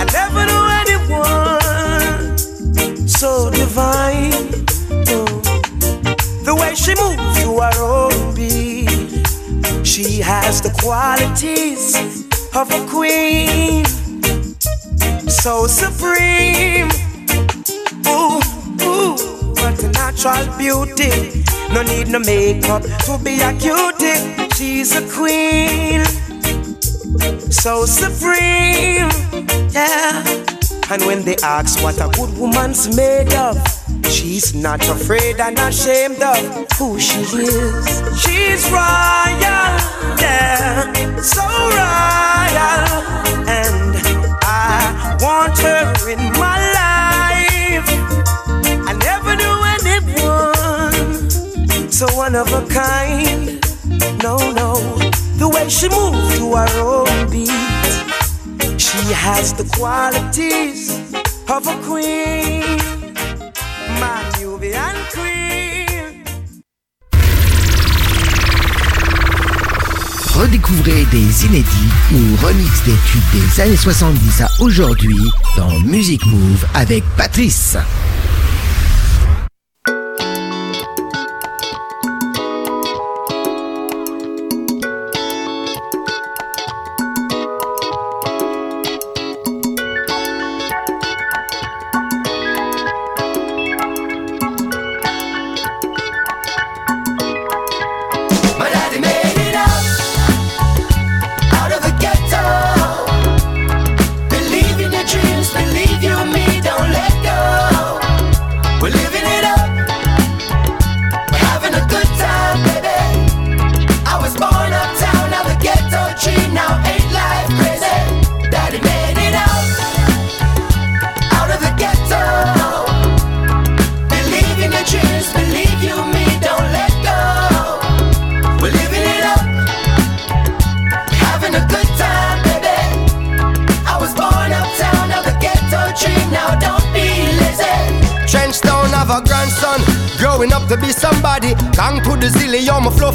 [0.00, 2.38] I never knew anyone
[3.06, 4.48] so divine.
[6.48, 9.26] The way she moves to her own beat,
[9.86, 11.94] she has the qualities
[12.56, 13.84] of a queen,
[15.44, 16.88] so supreme.
[18.08, 18.40] Ooh,
[18.80, 19.14] ooh,
[19.60, 21.44] what a natural beauty.
[21.70, 24.48] No need no makeup to be a cutie.
[24.56, 26.02] She's a queen,
[27.52, 29.10] so supreme.
[29.68, 30.24] Yeah.
[30.90, 33.58] And when they ask what a good woman's made of,
[34.08, 36.38] she's not afraid and ashamed of
[36.78, 37.86] who she is.
[38.22, 39.76] She's royal,
[40.24, 41.44] yeah, so
[41.76, 43.33] royal.
[45.24, 47.88] Want her in my life.
[48.88, 51.30] I never knew anyone
[51.90, 53.58] so one of a kind.
[54.22, 54.74] No, no,
[55.38, 57.48] the way she moves to her own beat.
[58.78, 60.90] She has the qualities
[61.48, 62.76] of a queen,
[63.98, 65.43] my Nubian queen.
[70.34, 75.16] Redécouvrez des inédits ou remix des tubes des années 70 à aujourd'hui
[75.56, 77.76] dans Music Move avec Patrice.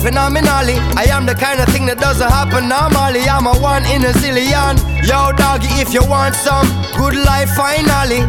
[0.09, 0.73] Phenomenally.
[0.97, 3.29] I am the kind of thing that doesn't happen normally.
[3.29, 4.81] I'm a one in a zillion.
[5.05, 6.65] Yo, doggy, if you want some
[6.97, 8.25] good life finally.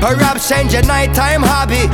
[0.00, 1.84] Perhaps change your nighttime hobby.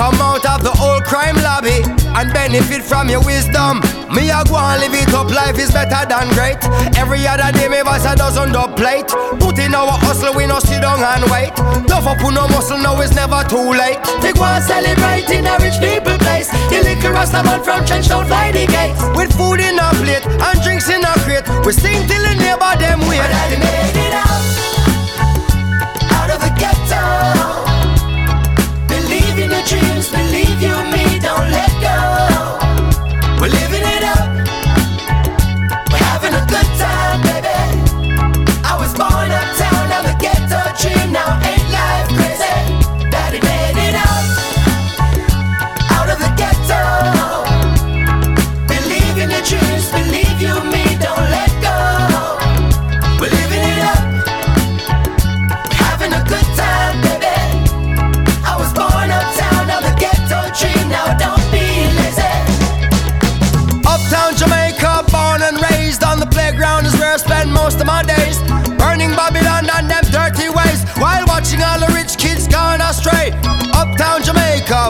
[0.00, 1.84] Come out of the old crime lobby
[2.16, 3.84] and benefit from your wisdom.
[4.14, 6.62] Me a go and live it up, life is better than great.
[6.96, 9.10] Every other day me boss a dozen dub plate.
[9.42, 11.50] Put in our hustle, we no sit down and wait.
[11.90, 13.98] Tough up no muscle, now it's never too late.
[14.22, 16.46] They go and celebrate in a rich people place.
[16.70, 19.02] The liquor rasta man from Trenchtown fly the gates.
[19.18, 22.72] With food in a plate and drinks in a crate, we sing till the neighbor
[22.78, 23.83] them wait.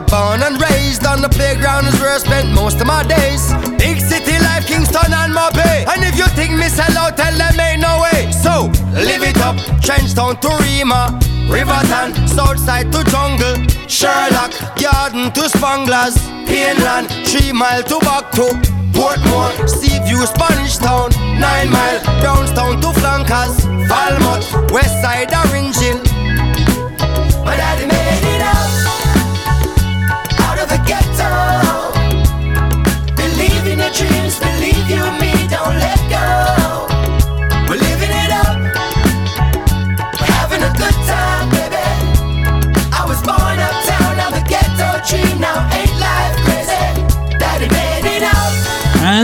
[0.06, 3.52] Born and raised on the playground is where I spent most of my days.
[3.78, 5.86] Big city life, Kingston and Mopey.
[5.88, 8.30] And if you think me sell out, tell them ain't no way.
[8.32, 11.18] So, live it up, Trenchtown to Rima.
[11.48, 13.54] Riverton, Southside to Jungle,
[13.86, 16.16] Sherlock, Garden to Spanglers,
[16.46, 18.48] Pineland, Three Mile to Backto,
[18.92, 26.00] Portmore, Seaview, Spanish Town, Nine Mile, Brownstown to Flankers, Falmouth, West Side, Orange Hill.
[27.44, 28.33] My daddy made it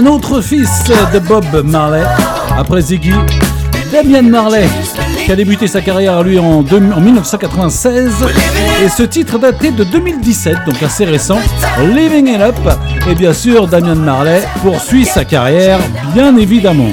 [0.00, 2.02] Un autre fils de Bob Marley,
[2.56, 3.12] après Ziggy,
[3.92, 4.66] Damian Marley,
[5.26, 8.10] qui a débuté sa carrière lui en, en 1996.
[8.82, 11.38] Et ce titre datait de 2017, donc assez récent,
[11.94, 12.54] Living It Up.
[13.10, 15.78] Et bien sûr, Damian Marley poursuit sa carrière,
[16.14, 16.92] bien évidemment.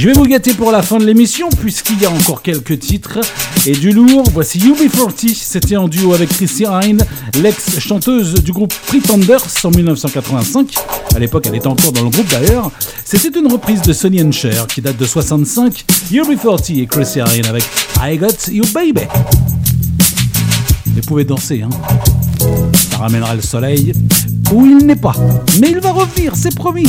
[0.00, 3.18] Je vais vous gâter pour la fin de l'émission puisqu'il y a encore quelques titres
[3.66, 4.24] et du lourd.
[4.32, 7.04] Voici UB40, c'était en duo avec Chrissy Hine,
[7.34, 10.72] l'ex-chanteuse du groupe Pretenders en 1985.
[11.14, 12.70] À l'époque, elle était encore dans le groupe d'ailleurs.
[13.04, 15.84] C'était une reprise de Sonny and Cher qui date de 65.
[16.10, 17.64] UB40 et Chrissy Hine avec
[18.02, 19.02] I Got You Baby.
[20.86, 21.68] Vous pouvez danser, hein.
[22.90, 23.92] Ça ramènera le soleil
[24.50, 25.14] où il n'est pas.
[25.60, 26.88] Mais il va revenir, c'est promis.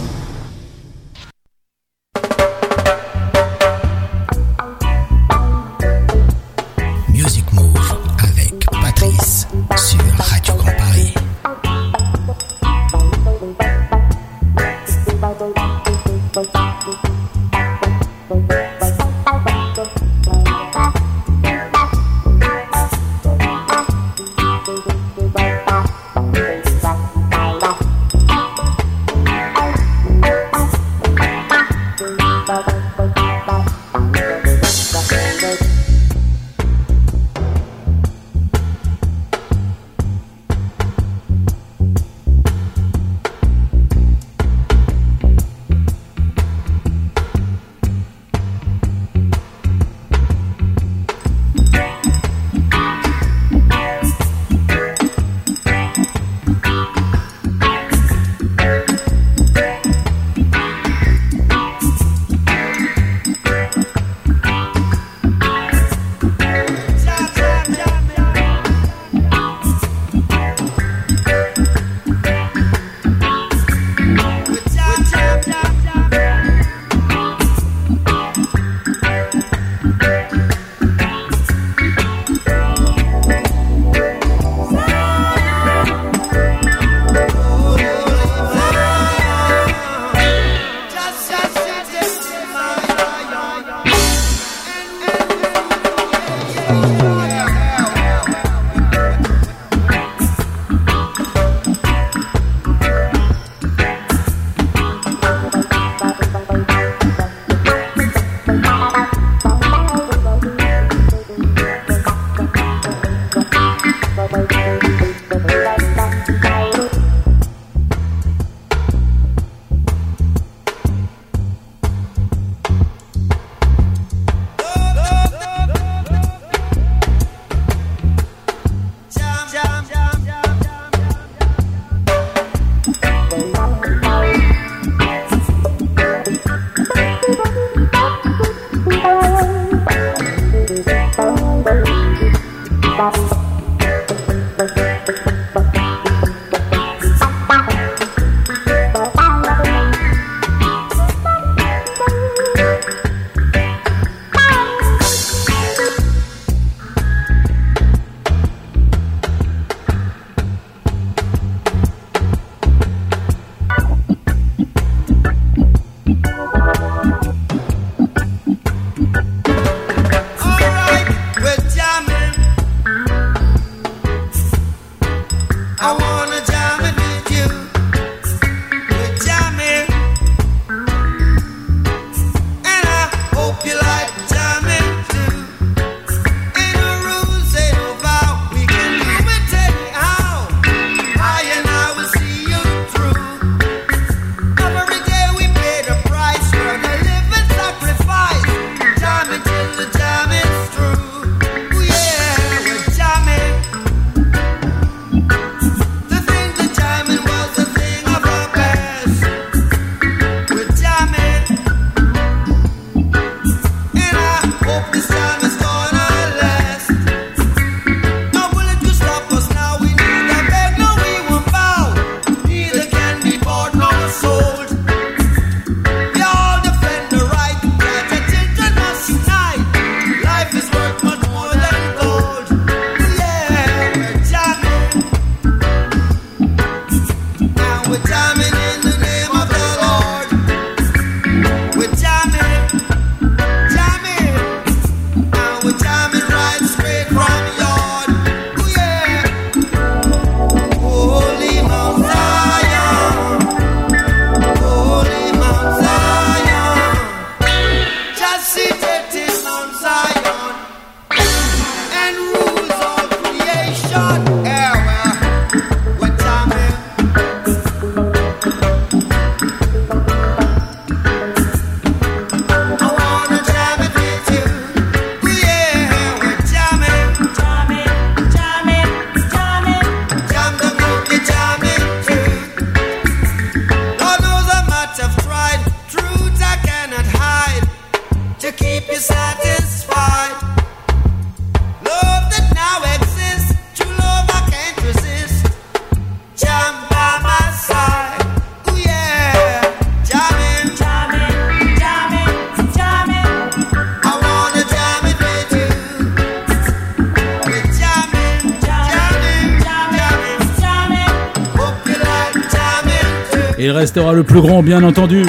[313.63, 315.23] Il restera le plus grand, bien entendu.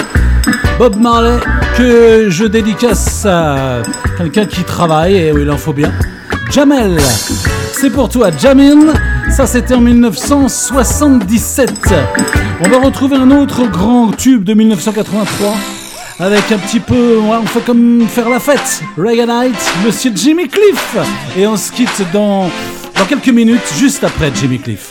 [0.79, 1.37] Bob Marley,
[1.77, 3.83] que je dédicace à
[4.17, 5.93] quelqu'un qui travaille, et où il en faut bien.
[6.51, 6.97] Jamel,
[7.75, 8.95] c'est pour toi, Jamin.
[9.31, 11.75] Ça, c'était en 1977.
[12.65, 15.55] On va retrouver un autre grand tube de 1983
[16.19, 18.83] avec un petit peu, on fait comme faire la fête.
[18.97, 19.27] Reggae
[19.85, 20.97] Monsieur Jimmy Cliff.
[21.37, 22.49] Et on se quitte dans,
[22.97, 24.91] dans quelques minutes, juste après Jimmy Cliff.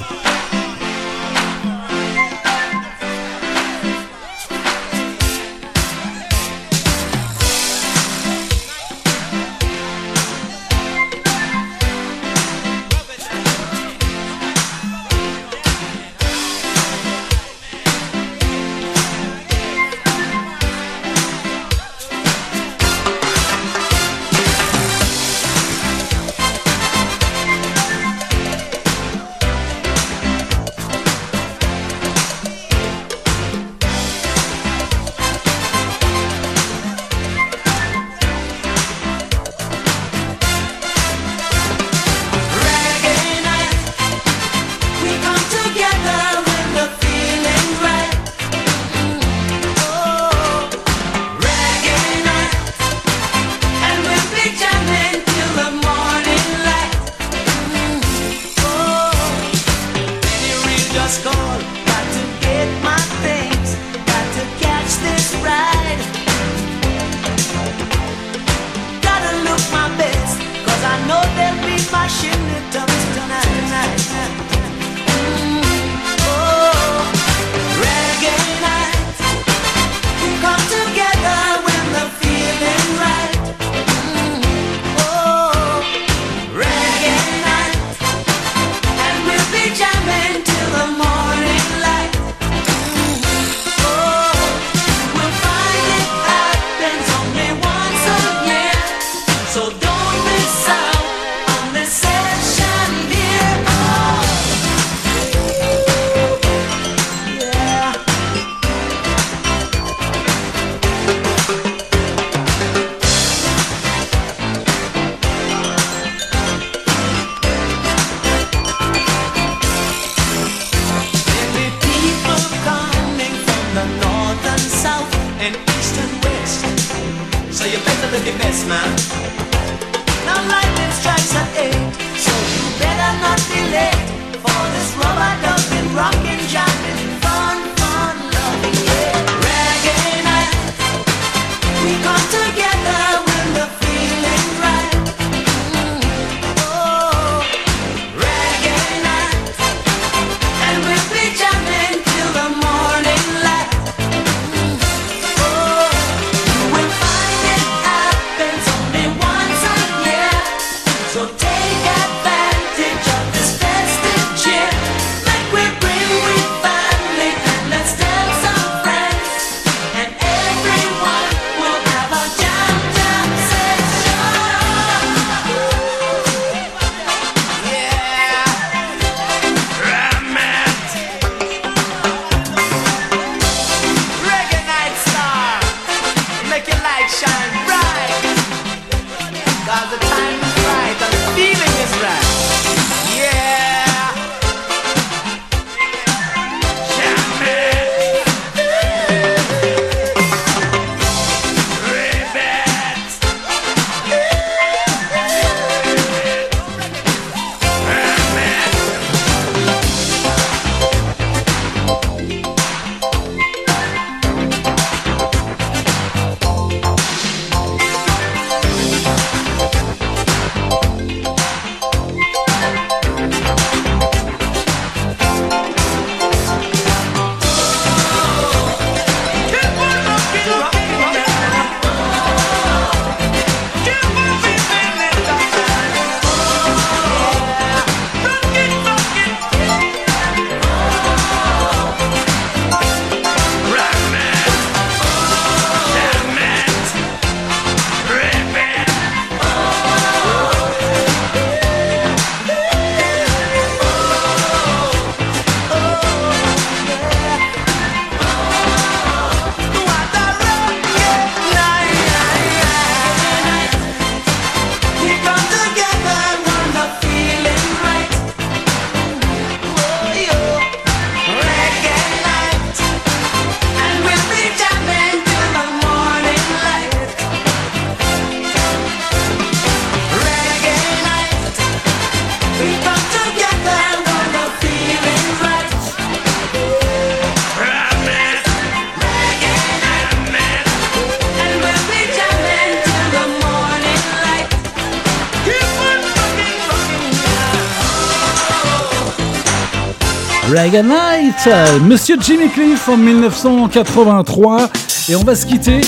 [300.61, 301.49] Reggae Night,
[301.87, 304.69] Monsieur Jimmy Cliff en 1983.
[305.09, 305.81] Et on va se quitter.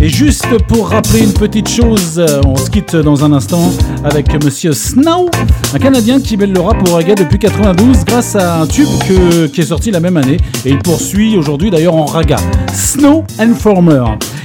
[0.00, 3.72] Et juste pour rappeler une petite chose, on se quitte dans un instant
[4.04, 5.28] avec Monsieur Snow,
[5.74, 8.86] un Canadien qui mêle le rap au reggae depuis 92 grâce à un tube
[9.52, 10.36] qui est sorti la même année.
[10.64, 12.36] Et il poursuit aujourd'hui d'ailleurs en raga.
[12.72, 14.04] Snow Informer.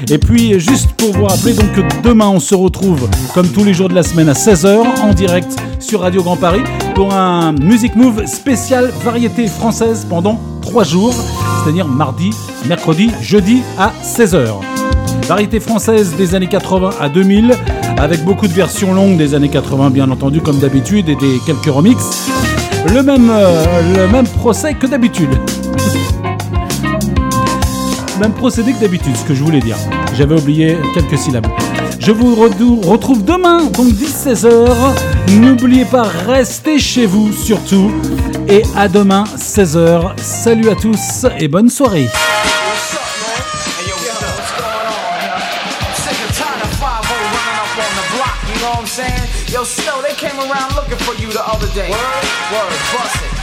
[0.09, 3.75] Et puis juste pour vous rappeler donc que demain on se retrouve comme tous les
[3.75, 6.63] jours de la semaine à 16h en direct sur Radio Grand Paris
[6.95, 12.31] pour un Music Move spécial variété française pendant 3 jours, c'est-à-dire mardi,
[12.67, 14.47] mercredi, jeudi à 16h.
[15.27, 17.53] Variété française des années 80 à 2000,
[17.97, 21.65] avec beaucoup de versions longues des années 80 bien entendu comme d'habitude et des quelques
[21.65, 22.29] remixes.
[22.93, 25.29] Le même, euh, le même procès que d'habitude.
[28.21, 29.75] Même procédé que d'habitude, ce que je voulais dire.
[30.13, 31.47] J'avais oublié quelques syllabes.
[31.99, 35.14] Je vous retrouve demain, donc 16h.
[35.31, 37.91] N'oubliez pas, restez chez vous surtout.
[38.47, 40.17] Et à demain, 16h.
[40.21, 42.07] Salut à tous et bonne soirée.
[45.95, 49.29] Sick and tired of 5 running up on the block, you know what I'm saying?
[49.51, 51.89] Yo, Snow, they came around looking for you the other day.
[51.89, 52.25] Word?
[52.51, 53.34] Word, bust it.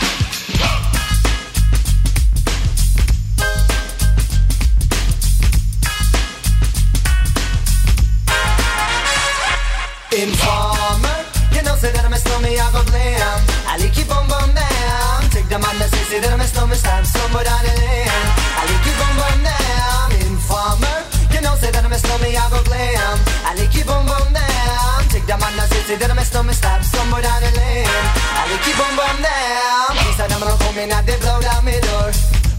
[25.92, 27.84] Say, that I'm a snowman, stamp somewhere down the lane.
[27.84, 29.92] I like keep on bum down.
[30.16, 32.08] Said I'm gonna come they blow down my door.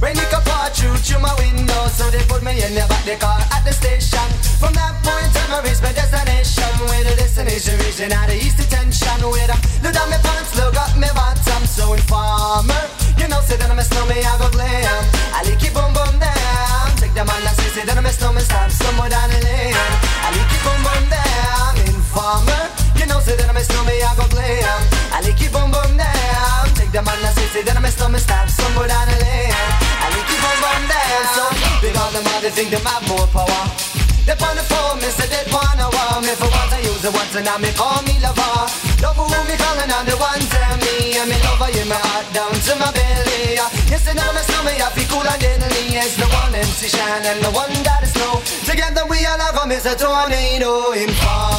[0.01, 3.01] Rain it can pour through through my window, so they put me in the back
[3.05, 4.27] the car at the station.
[4.61, 6.69] From that point on, I reached my destination.
[6.85, 9.17] Where the destination region out of east detention.
[9.25, 11.63] Where I look down my pants, look up my bottom.
[11.65, 12.83] So informer,
[13.17, 15.01] you know, say that I'm a snowman, I go glam.
[15.33, 16.85] I like it boom boom down.
[17.01, 19.73] Take the man that say, say that I'm a snowman, stop somewhere down the lane.
[19.73, 21.71] I like it boom boom down.
[21.89, 22.82] Informer,
[23.23, 24.79] say that I'm a snowman, I go glam.
[25.15, 26.63] I like it boom boom down.
[26.75, 29.55] Take the man that say, say that I'm a snowman, stop somewhere down the lane.
[30.03, 31.23] I like it boom boom down.
[31.31, 31.43] So
[32.03, 33.63] on them all, they think they have more power.
[34.23, 37.11] They on the phone, me say they wanna wow Me for once I use the
[37.11, 38.71] once and now me call me lover
[39.03, 42.31] Love who me calling on the one tell me And me lover in my heart
[42.31, 43.59] down to my belly
[43.91, 46.87] Yes, and now me slow me I feel cool and deadly It's the one MC
[46.87, 49.91] Shine and the one that is snow Together we all have a Mr.
[49.91, 51.52] Tornado Informer You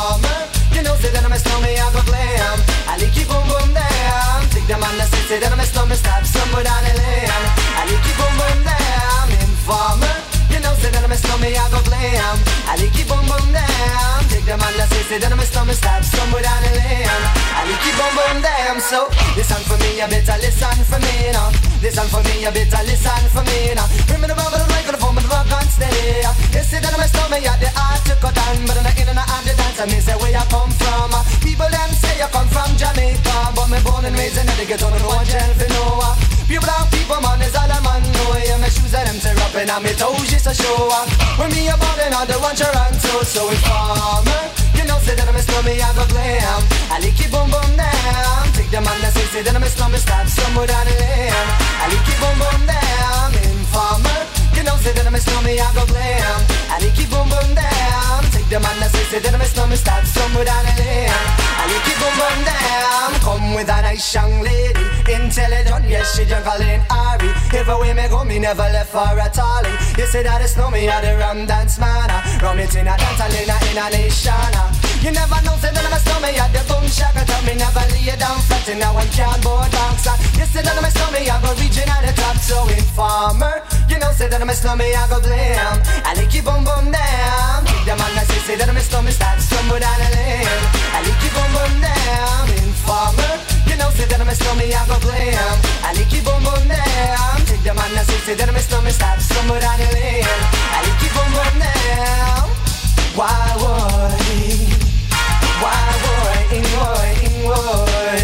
[5.95, 7.31] I'm snowman Stop somewhere down the lane
[7.79, 7.87] I
[8.19, 11.17] boom boom down Informer you know, say that I'm a
[11.57, 12.37] I go glam.
[12.69, 14.25] I like it boom boom down.
[14.29, 17.44] Take the man that say, say that I'm a snowman, stop somewhere down the lane.
[17.65, 18.77] Like it boom boom down.
[18.77, 21.49] So listen for me, you better listen for me now.
[21.81, 23.89] Listen for me, you better listen for me now.
[24.05, 26.29] Bring me the rubber, the microphone, but the rock on steady.
[26.53, 28.97] You say that I'm a snowman, yeah, the art to cut down, but I'm not
[29.01, 29.81] in and out the dance.
[29.81, 31.09] I say where you come from.
[31.41, 34.93] People them say you come from Jamaica, but me born and raised in the ghetto,
[34.93, 36.13] no one tell for no.
[36.45, 38.05] Pure brown people, man, is all I'm on.
[38.05, 38.45] know.
[38.45, 40.93] Yeah, my shoes and them tear up and on me toes just to show.
[41.41, 44.64] When me a ballin' on the one Toronto, so informer.
[45.05, 46.65] You know, say that I'm a slummy, I go glam.
[46.89, 48.49] I lick it boom boom down.
[48.57, 51.49] Take the man that say, say that I'm slummy, stop somewhere down the lane.
[51.77, 53.29] I lick it boom boom down.
[53.53, 54.17] Informer.
[54.57, 56.41] You know, say that I'm a slummy, I go glam.
[56.73, 58.25] I lick it boom boom down.
[58.33, 61.13] Take the man that say, say that I'm slummy, stop somewhere down the lane.
[61.13, 63.11] I lick it boom boom down.
[63.21, 67.29] Come with a nice young lady, intelligent, yes, she just calling Ari.
[67.53, 69.69] Everywhere me go, me never left for a tally.
[70.01, 72.09] You say that it's no me, I the rum dance man.
[72.41, 73.29] Rum it in a dance, I
[73.69, 74.84] in a nation.
[75.05, 77.29] You never know, say that I'm a snowman, at the boom shaka.
[77.29, 80.09] Tell me never lay down flat in a one cardboard box.
[80.09, 82.41] Uh, you say that I'm a snowman, I go reaching at the top.
[82.41, 83.61] So informer,
[83.93, 85.77] you know, say that I'm a snowman, I go blam.
[86.09, 87.69] I like it boom boom down.
[87.69, 90.49] Take the man that say, say that I'm a snowman, start stumble down the lane.
[90.97, 92.45] I like it boom boom down.
[92.65, 93.33] Informer,
[93.69, 95.57] you know, say that I'm a snowman, I go blam.
[95.85, 97.45] I like it boom boom down.
[97.45, 100.25] Take the man that say, say that I'm a snowman, start stumble down the lane.
[100.25, 102.49] I like it boom boom down.
[103.21, 104.74] Why would?
[105.65, 106.61] Why would?
[106.77, 107.09] Why?
[107.49, 108.21] Why?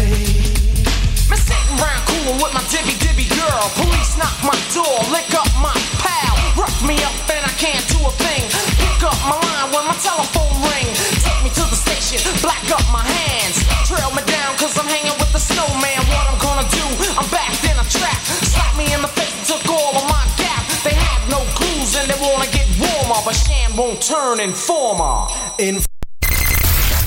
[1.25, 3.65] Me sitting round coolin' with my dibby dibby girl.
[3.81, 6.37] Police knock my door, lick up my pal.
[6.53, 8.45] Rough me up and I can't do a thing.
[8.77, 10.85] Pick up my line when my telephone ring.
[11.25, 13.65] Take me to the station, black up my hands.
[13.89, 15.97] Trail me down cause I'm hanging with the snowman.
[16.13, 16.85] What I'm gonna do,
[17.17, 18.21] I'm backed in a trap.
[18.53, 20.61] Slap me in the face and took all of my gap.
[20.85, 23.17] They have no clues and they wanna get warmer.
[23.25, 25.25] But Shan won't turn informer.
[25.57, 25.81] In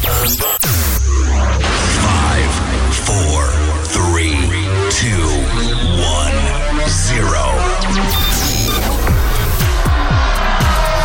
[0.05, 0.37] Five,
[3.07, 3.41] four,
[3.85, 4.37] three,
[4.91, 5.25] two,
[5.97, 6.39] one,
[6.87, 7.45] zero.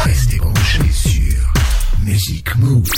[0.04, 1.54] Restez branchés sur
[2.04, 2.90] Music Move.